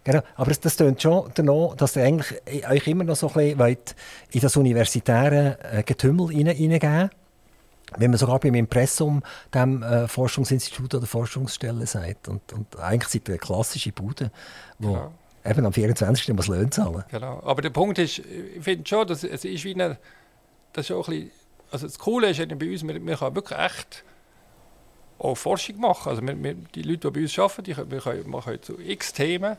[0.03, 0.21] Genau.
[0.35, 2.39] Aber das, das klingt schon danach, dass ihr eigentlich
[2.69, 3.95] euch immer noch so ein bisschen wollt
[4.29, 7.09] in das universitäre äh, Getümmel reingeben
[7.97, 9.21] wenn man sogar beim Impressum
[9.53, 12.29] dem äh, Forschungsinstitut oder Forschungsstelle sagt.
[12.29, 14.31] Und, und eigentlich sind ihr eine klassische Bude,
[14.79, 15.11] wo genau.
[15.45, 16.33] Eben am 24.
[16.33, 17.03] muss Löhne zahlen.
[17.09, 17.41] Genau.
[17.43, 19.97] Aber der Punkt ist, ich finde schon, dass es ist wie eine,
[20.73, 21.31] das ist auch ein bisschen,
[21.71, 24.03] also das Coole ist bei uns, wir, wir können wirklich echt
[25.19, 26.09] auch Forschung machen.
[26.09, 29.13] Also wir, wir, die Leute, die bei uns arbeiten, die, wir können, machen zu x
[29.13, 29.57] Themen.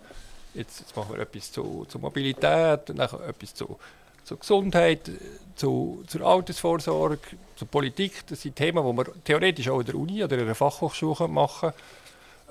[0.54, 3.78] Jetzt, jetzt machen wir etwas zu, zu Mobilität, dann etwas zu,
[4.24, 5.10] zu Gesundheit,
[5.54, 7.18] zu, zur Altersvorsorge,
[7.56, 8.26] zur Politik.
[8.28, 11.70] Das sind Themen, die man theoretisch auch in der Uni oder in der Fachhochschule machen
[11.70, 11.78] kann.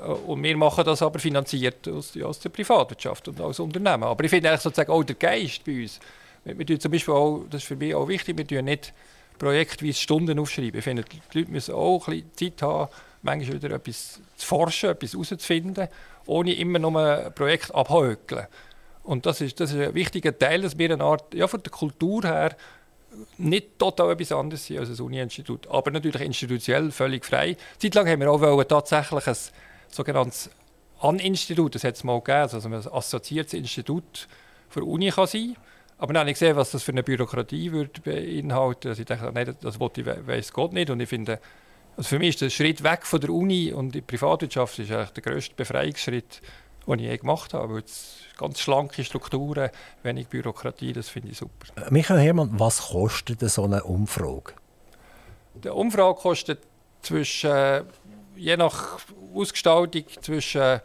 [0.02, 4.04] Äh, und wir machen das aber finanziert aus, aus der Privatwirtschaft und als Unternehmen.
[4.04, 6.00] Aber ich finde eigentlich sozusagen auch der Geist bei uns.
[6.44, 8.94] Wir, wir zum Beispiel auch, das ist für mich auch wichtig, wir tun nicht
[9.38, 10.78] projektweise Stunden aufschreiben.
[10.78, 12.92] Ich finde, die Leute müssen auch ein bisschen Zeit haben,
[13.24, 15.88] manchmal wieder etwas zu forschen, etwas herauszufinden,
[16.26, 18.48] ohne immer nur ein Projekt abhökeln.
[19.04, 21.72] Und das ist, das ist ein wichtiger Teil, dass wir eine Art, ja, von der
[21.72, 22.56] Kultur her
[23.38, 27.58] nicht total etwas anderes sind als ein Uni-Institut, aber natürlich institutionell völlig frei.
[27.78, 29.36] Zeitlang haben wir auch tatsächlich ein
[29.92, 30.50] sogenanntes
[31.00, 34.28] An-Institut, das hat es mal gegeben, also ein assoziiertes Institut
[34.70, 35.56] für Uni kann sein.
[35.98, 38.88] Aber dann habe ich gesehen, was das für eine Bürokratie würde beinhalten.
[38.88, 40.90] Also ich dachte, nein, das wollte ich, weiß Gott nicht.
[40.90, 41.40] Und ich finde,
[41.96, 45.12] also für mich ist der Schritt weg von der Uni und die Privatwirtschaft ist eigentlich
[45.12, 46.42] der grösste Befreiungsschritt,
[46.88, 47.78] den ich je gemacht habe.
[47.78, 49.70] Jetzt ganz schlanke Strukturen,
[50.02, 51.68] wenig Bürokratie, das finde ich super.
[51.92, 54.54] Michael Hermann, was kostet so eine Umfrage?
[55.64, 56.62] Die Umfrage kostet
[57.04, 57.84] zwischen,
[58.42, 58.98] je nach
[59.36, 60.80] Ausgestaltung zwischen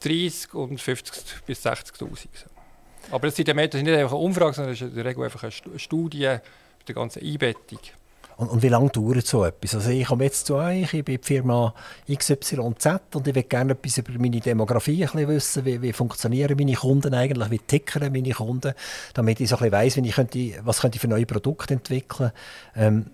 [0.00, 2.28] 30 und 50 bis 60'000.
[3.10, 5.78] Aber das sind nicht einfach eine Umfrage, sondern es ist in der Regel einfach eine
[5.78, 6.36] Studie
[6.78, 7.80] mit der ganzen Einbettung.
[8.36, 9.74] Und, und, wie lange dauert so etwas?
[9.74, 11.74] Also ich komme jetzt zu euch, ich bin die Firma
[12.08, 12.54] XYZ
[13.14, 16.74] und ich will gerne etwas über meine Demografie ein bisschen wissen, wie, wie funktionieren meine
[16.74, 18.74] Kunden eigentlich, wie tickern meine Kunden,
[19.14, 22.30] damit ich so ein bisschen weiss, ich könnte, was könnte ich für neue Produkte entwickeln
[22.76, 23.06] ähm,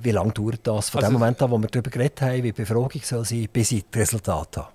[0.00, 2.42] Wie lange dauert das von also, dem Moment an, wo wir darüber geredet haben, wie
[2.42, 4.68] die Befragung soll sein, bis ich das Resultat habe?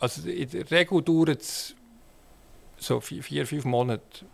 [0.00, 1.74] Also in der Regel dauert es
[2.78, 4.26] so vier, vier, fünf Monate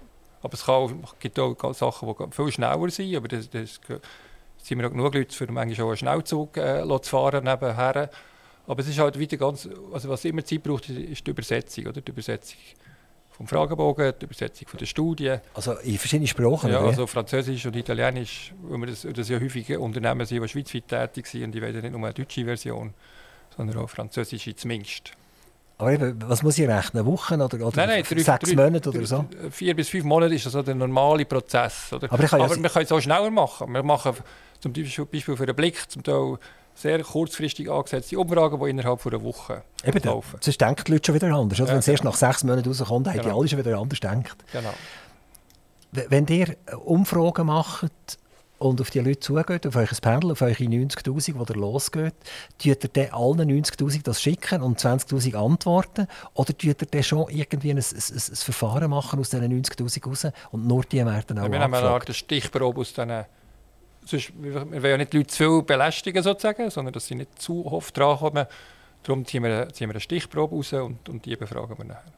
[0.42, 3.80] aber es auch, gibt auch Sachen, die viel schneller sind, aber das, das
[4.58, 8.10] sind wir auch genug Leute, für manchmal auch einen Schnellzug äh, zu fahren nebenher.
[8.66, 12.00] Aber es ist halt wieder ganz, also was immer Zeit braucht, ist die Übersetzung, oder?
[12.00, 12.58] Die Übersetzung
[13.32, 15.36] vom Fragebogen, die Übersetzung von der Studie.
[15.54, 16.70] Also in verschiedenen Sprachen?
[16.70, 20.88] Ja, also Französisch und Italienisch, weil wir das, das ja häufig Unternehmen sind, die schweizweit
[20.88, 22.94] tätig sind und die wollen nicht nur eine deutsche Version,
[23.56, 25.12] sondern auch französische zumindest.
[25.78, 27.04] Aber eben, was muss ich rechnen?
[27.06, 29.24] Wochen oder, oder nein, nein, drei, sechs drei, Monate oder so?
[29.50, 31.92] Vier bis fünf Monate ist so der normale Prozess.
[31.92, 32.12] Oder?
[32.12, 33.72] Aber, Aber wir können es auch schneller machen.
[33.72, 34.14] Wir machen
[34.60, 36.38] zum Beispiel für einen Blick zum Teil
[36.74, 40.38] sehr kurzfristig angesetzte Umfragen, die innerhalb einer Woche Eben, laufen.
[40.40, 41.58] Sonst denken die Leute schon wieder anders.
[41.58, 43.16] Ja, Wenn es erst nach sechs Monaten rauskommt, genau.
[43.16, 44.36] haben die alle schon wieder anders gedacht.
[44.52, 44.74] Genau.
[45.92, 48.18] Wenn ihr Umfragen macht,
[48.62, 52.14] und auf die Leute zugeht, auf euch Pendel, auf eure 90'000, die ihr losgeht,
[52.58, 56.06] tut ihr dann allen 90'000 das schicken und 20'000 antworten?
[56.34, 60.26] Oder tut ihr dann schon irgendwie ein, ein, ein, Verfahren machen aus diesen 90'000 raus
[60.52, 63.24] und nur die werden auch ja, Wir haben eine Stichprobe aus diesen...
[64.04, 67.40] Sonst, wir wollen ja nicht die Leute zu viel belästigen, sozusagen, sondern dass sie nicht
[67.40, 68.46] zu oft drankommen.
[69.02, 72.12] Darum ziehen wir, ziehen wir eine Stichprobe raus und, und die befragen wir nachher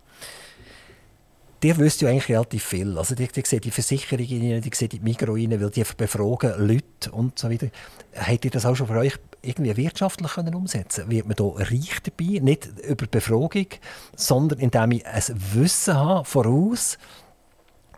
[1.65, 2.99] die wisst ja eigentlich relativ viel.
[2.99, 7.11] Also die, die sehen die Versicherungen, die sehen die Migros rein, weil die befragen Leute
[7.11, 7.69] und so weiter.
[8.15, 12.01] Habt ihr das auch schon für euch irgendwie wirtschaftlich können umsetzen Wird man da reich
[12.03, 12.41] dabei?
[12.41, 13.69] Nicht über Befragung,
[14.15, 15.23] sondern indem ich ein
[15.55, 16.99] Wissen habe voraus,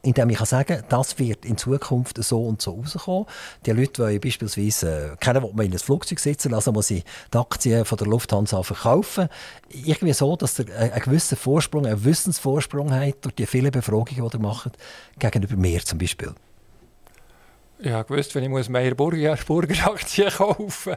[0.06, 3.26] indem ich sagen kann, das wird in Zukunft so und so rauskommen.
[3.64, 7.04] Die Leute wollen beispielsweise, äh, keiner will man in ein Flugzeug sitzen also muss ich
[7.32, 9.28] die Aktien von der Lufthansa verkaufen.
[9.68, 14.36] Irgendwie so, dass er einen gewissen Vorsprung, einen Wissensvorsprung hat durch die vielen Befragungen, die
[14.36, 14.78] er macht,
[15.18, 16.32] gegenüber mir zum Beispiel.
[17.84, 20.96] Habe gewusst, wenn ich muss Meyer Burger, Burger Aktien kaufen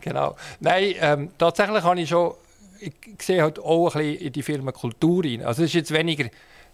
[0.00, 0.36] Genau.
[0.60, 2.34] Nein, ähm, tatsächlich habe ich schon,
[2.80, 5.42] ich sehe halt auch ein bisschen in die Firmenkultur rein.
[5.42, 6.28] Also es ist jetzt weniger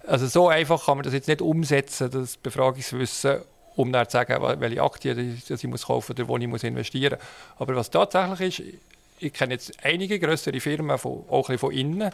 [0.07, 3.41] also so einfach kann man das jetzt nicht umsetzen, das Befragungswissen,
[3.77, 7.61] um dann zu sagen, welche Aktien ich muss kaufen oder wo ich muss investieren muss.
[7.61, 8.79] Aber was tatsächlich ist,
[9.21, 12.11] ich kenne jetzt einige größere Firmen von, auch ein von innen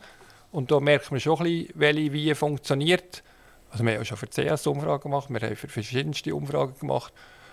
[0.52, 3.22] und da merkt man schon ein bisschen, welche wie funktioniert.
[3.70, 7.12] Also wir haben ja schon für CS-Umfragen gemacht, wir haben für verschiedenste Umfragen gemacht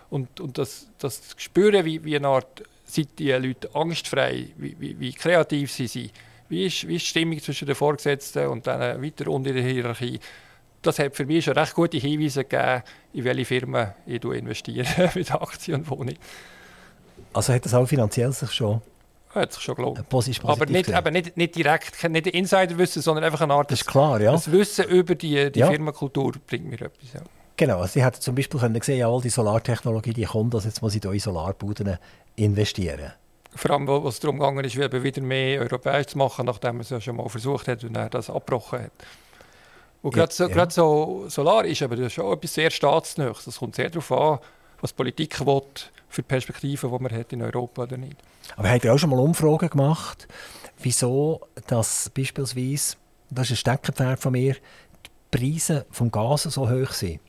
[0.09, 4.99] und, und das, das Spüren, wie, wie eine Art, sind die Leute angstfrei, wie, wie,
[4.99, 6.11] wie kreativ sie sind,
[6.51, 10.19] wie ist, wie ist die Stimmung zwischen den Vorgesetzten und dann weiter unter der Hierarchie?
[10.81, 12.83] das hat für mich schon recht gute Hinweise gegeben,
[13.13, 16.19] in welche Firmen ich investiere mit Aktien und wo nicht.
[17.33, 18.81] Also hat das auch finanziell sich schon
[19.33, 20.09] hat sich schon gelohnt.
[20.09, 23.87] Positiv, aber nicht, eben nicht, nicht direkt, nicht Insiderwissen, sondern einfach eine Art das ist
[23.87, 24.33] klar, ja.
[24.33, 25.67] das Wissen über die, die ja.
[25.67, 27.13] Firmenkultur bringt mir etwas.
[27.13, 27.21] Ja.
[27.55, 30.67] Genau, also sie hätten zum Beispiel können sehen, ja, all die Solartechnologie, die kommt, also
[30.67, 31.97] jetzt muss ich in Solarbuden
[32.35, 33.13] investieren.
[33.53, 37.01] Vor allem, was darum gegangen ist, wieder mehr europäisch zu machen, nachdem man es ja
[37.01, 38.91] schon mal versucht hat und er das abgebrochen hat.
[40.01, 40.69] Und gerade so, ja.
[40.69, 43.45] so Solar ist aber schon etwas sehr staatsnächs.
[43.47, 44.39] Es kommt sehr darauf an,
[44.79, 45.61] was die Politik will,
[46.09, 48.17] für die Perspektiven, die man hat in Europa oder nicht.
[48.57, 50.27] Aber habt ihr auch schon mal Umfragen gemacht,
[50.79, 52.97] wieso dass beispielsweise,
[53.29, 57.19] das ist ein Steckenpferd von mir, die Preise vom Gas so hoch sind?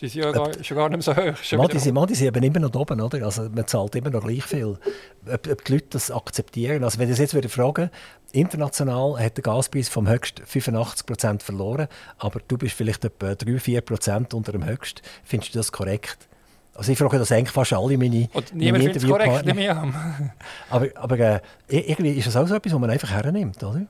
[0.00, 1.36] Sie sind ja gar, schon gar nicht mehr so hoch.
[1.42, 3.24] Schon die, sind, die sind eben immer noch oben, oder?
[3.24, 4.78] Also man zahlt immer noch gleich viel.
[5.26, 6.84] Ob, ob die Leute das akzeptieren.
[6.84, 7.90] Also wenn ich jetzt wieder frage,
[8.30, 11.88] international hat der Gaspreis vom höchsten 85% verloren,
[12.18, 15.02] aber du bist vielleicht etwa 3-4% unter dem höchsten.
[15.24, 16.28] Findest du das korrekt?
[16.74, 19.52] Also ich frage das eigentlich fast alle meine, Und niemand meine Interviewpartner.
[19.52, 19.94] Korrekt,
[20.70, 23.84] aber aber äh, irgendwie ist das auch so etwas, was man einfach hernimmt, oder?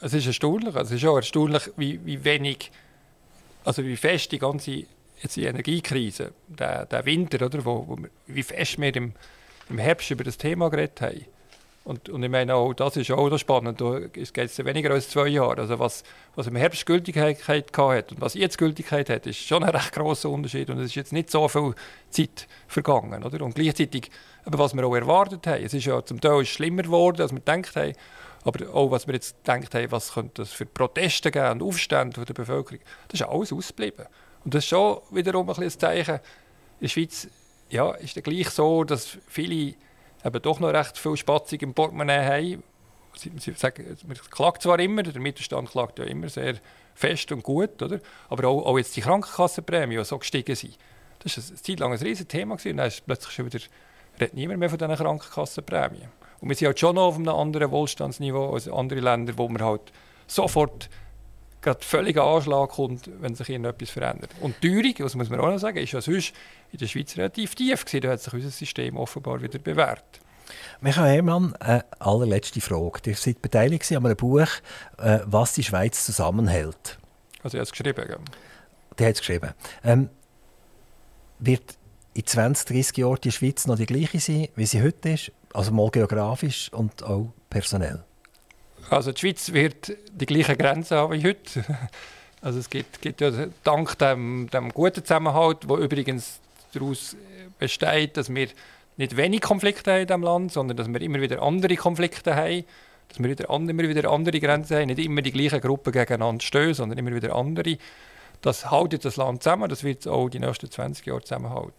[0.00, 0.74] Es ist erstaunlich.
[0.74, 2.72] Es ist auch erstaunlich, wie, wie wenig,
[3.64, 4.86] also wie fest die ganze
[5.22, 9.12] jetzt die Energiekrise, der, der Winter, oder, wo, wo wir, wie fest wir im,
[9.68, 11.26] im Herbst über das Thema geredet haben.
[11.84, 15.26] Und, und ich meine auch, das ist auch spannend, da geht es weniger als zwei
[15.26, 15.62] Jahre.
[15.62, 16.04] Also was,
[16.36, 20.30] was im Herbst Gültigkeit hat und was jetzt Gültigkeit hat, ist schon ein recht grosser
[20.30, 21.74] Unterschied und es ist jetzt nicht so viel
[22.08, 23.24] Zeit vergangen.
[23.24, 23.44] Oder?
[23.44, 24.10] Und gleichzeitig,
[24.44, 27.40] aber was wir auch erwartet haben, es ist ja zum Teil schlimmer geworden, als wir
[27.40, 27.94] gedacht haben,
[28.44, 32.24] aber auch was wir jetzt gedacht haben, was könnte es für Proteste geben und Aufstände
[32.24, 34.06] der Bevölkerung, das ist alles ausgeblieben.
[34.44, 36.14] Und das ist schon wiederum ein, ein Zeichen.
[36.14, 36.20] In
[36.82, 37.28] der Schweiz
[37.70, 39.74] ja, ist es gleich so, dass viele
[40.24, 42.62] eben doch noch recht viel Spatzig im Portemonnaie haben.
[43.14, 46.56] Sie, sie sagen, man klagt zwar immer, der Mittelstand klagt ja immer sehr
[46.94, 48.00] fest und gut, oder?
[48.28, 50.76] aber auch, auch jetzt die Krankenkassenprämien, die so gestiegen sind.
[51.20, 52.54] Das war eine Zeit lang ein riesiges Thema.
[52.54, 53.60] Und dann ist plötzlich schon wieder,
[54.20, 56.08] redet niemand mehr von diesen Krankenkassenprämien.
[56.40, 59.62] Und wir sind halt schon noch auf einem anderen Wohlstandsniveau als andere Länder, wo man
[59.62, 59.92] halt
[60.26, 60.88] sofort
[61.62, 64.30] gerade völliger Anschlag kommt, wenn sich irgendetwas verändert.
[64.40, 66.34] Und die Teuerung, das muss man auch noch sagen, ist ja sonst
[66.72, 68.02] in der Schweiz relativ tief gewesen.
[68.02, 70.20] Da hat sich unser System offenbar wieder bewährt.
[70.80, 73.00] Michael Herrmann, eine allerletzte Frage.
[73.06, 74.48] Ihr seid beteiligt an einem Buch,
[74.98, 76.98] äh, «Was die Schweiz zusammenhält».
[77.42, 78.16] Also er hat es geschrieben, ja.
[78.98, 79.50] Der hat es geschrieben.
[79.84, 80.10] Ähm,
[81.38, 81.76] wird
[82.14, 85.32] in 20, 30 Jahren die Schweiz noch die gleiche sein, wie sie heute ist?
[85.54, 88.04] Also mal geografisch und auch personell?
[88.92, 91.64] Also die Schweiz wird die gleichen Grenzen haben wie heute.
[92.44, 93.30] Also es gibt, gibt ja
[93.62, 96.40] dank dem, dem guten Zusammenhalt, wo übrigens
[96.72, 97.14] daraus
[97.60, 98.48] besteht, dass wir
[98.96, 102.64] nicht wenig Konflikte haben in diesem Land, sondern dass wir immer wieder andere Konflikte haben,
[103.08, 106.74] dass wir wieder, immer wieder andere Grenzen haben, nicht immer die gleichen Gruppen gegeneinander stehen,
[106.74, 107.78] sondern immer wieder andere.
[108.40, 111.72] Das hält das Land zusammen, das wird auch die nächsten 20 Jahre zusammenhalten.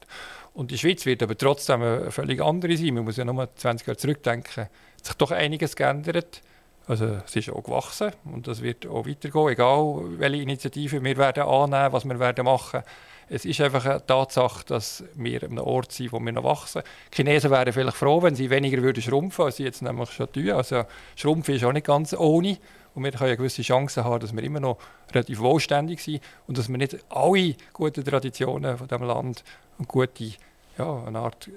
[0.53, 2.93] Und die Schweiz wird aber trotzdem eine völlig andere sein.
[2.93, 4.49] Man muss ja nur 20 Jahre zurückdenken.
[4.49, 4.71] Es hat
[5.03, 6.41] sich doch einiges geändert.
[6.85, 11.43] Also es ist auch gewachsen und das wird auch weitergehen, egal welche Initiative wir werden
[11.43, 12.83] annehmen, was wir werden machen.
[13.29, 16.83] Es ist einfach eine Tatsache, dass wir an einem Ort sind, wo wir noch wachsen.
[17.11, 20.31] Die Chinesen wären vielleicht froh, wenn sie weniger würden schrumpfen, als sie jetzt nämlich schon
[20.31, 20.51] tun.
[20.51, 20.83] Also
[21.15, 22.57] Schrumpfen ist auch nicht ganz ohne
[22.95, 24.77] und wir können eine gewisse Chance haben, dass wir immer noch
[25.13, 29.43] relativ wohlständig sind und dass wir nicht alle guten Traditionen von diesem Land
[29.77, 30.31] und gute,
[30.77, 31.49] ja, eine Art,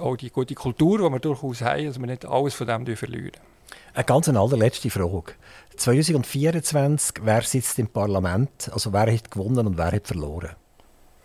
[0.00, 3.53] auch die gute Kultur, die wir durchaus haben, dass wir nicht alles von dem verlieren.
[3.94, 5.34] Eine ganz allerletzte Frage.
[5.76, 8.70] 2024, wer sitzt im Parlament?
[8.72, 10.50] Also wer hat gewonnen und wer hat verloren?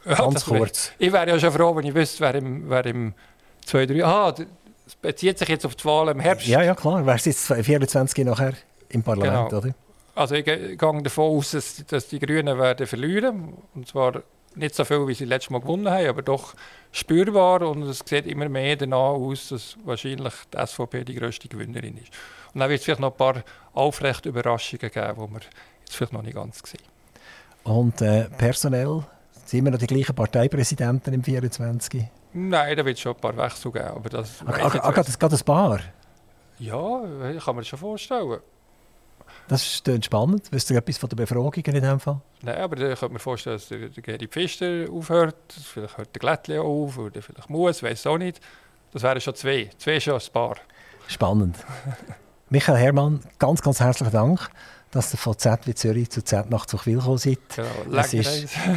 [0.06, 0.92] Ganz ja, kurz.
[0.98, 3.14] ich wäre ja schon froh, wenn ich wüsste, wer im, wer im
[3.66, 4.06] 2, 3...
[4.06, 6.48] Ah, das bezieht sich jetzt auf die Wahl im Herbst.
[6.48, 7.06] Ja, ja, klar.
[7.06, 8.54] Wer sitzt 2024 nachher
[8.90, 9.62] im Parlament, genau.
[9.62, 9.76] oder?
[10.16, 13.54] Also ich gehe davon aus, dass, dass die Grünen werden verlieren.
[13.76, 14.24] Und zwar
[14.56, 16.54] nicht so viel, wie sie letztes Mal gewonnen haben, aber doch
[16.92, 17.62] spürbar.
[17.62, 22.12] Und es sieht immer mehr danach aus, dass wahrscheinlich die SVP die grösste Gewinnerin ist.
[22.54, 23.44] Und dann wird es vielleicht noch ein paar
[23.74, 25.42] aufrechte Überraschungen geben, die wir
[25.82, 26.82] jetzt vielleicht noch nicht ganz sehen.
[27.64, 29.04] Und äh, personell
[29.46, 32.06] sind wir noch die gleichen Parteipräsidenten im 24?
[32.34, 33.88] Nein, da wird es schon ein paar Wechsel geben.
[33.88, 35.80] Aber das ach, ach, ach, das geht ein paar?
[36.60, 37.02] Ja,
[37.40, 38.40] kann man das schon vorstellen.
[39.50, 40.44] Das ist spannend.
[40.52, 42.22] Wisst ihr etwas von der Befragung in diesem Fall?
[42.44, 45.36] Nein, aber da könnte man vorstellen, dass der, der Geri Pfister aufhört.
[45.50, 48.40] Vielleicht hört der Glättli auf oder vielleicht muss, weiß auch nicht.
[48.94, 49.70] Das wären schon zwei.
[49.78, 50.58] Zwei schon ein Paar.
[51.08, 51.58] Spannend.
[52.50, 54.50] Michael Herrmann, ganz, ganz herzlichen Dank,
[54.92, 57.40] dass ihr von Z wie Zürich zu Z nach Zuchwil gekommen seid.
[57.56, 58.14] Genau, es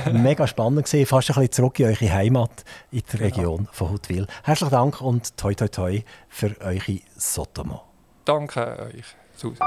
[0.06, 3.36] war mega spannend, gewesen, fast ein bisschen zurück in eure Heimat in der genau.
[3.36, 4.26] Region von Huttwil.
[4.42, 7.82] Herzlichen Dank und toi toi toi für eure Sotomo.
[8.24, 9.16] Danke euch.
[9.36, 9.66] Susan.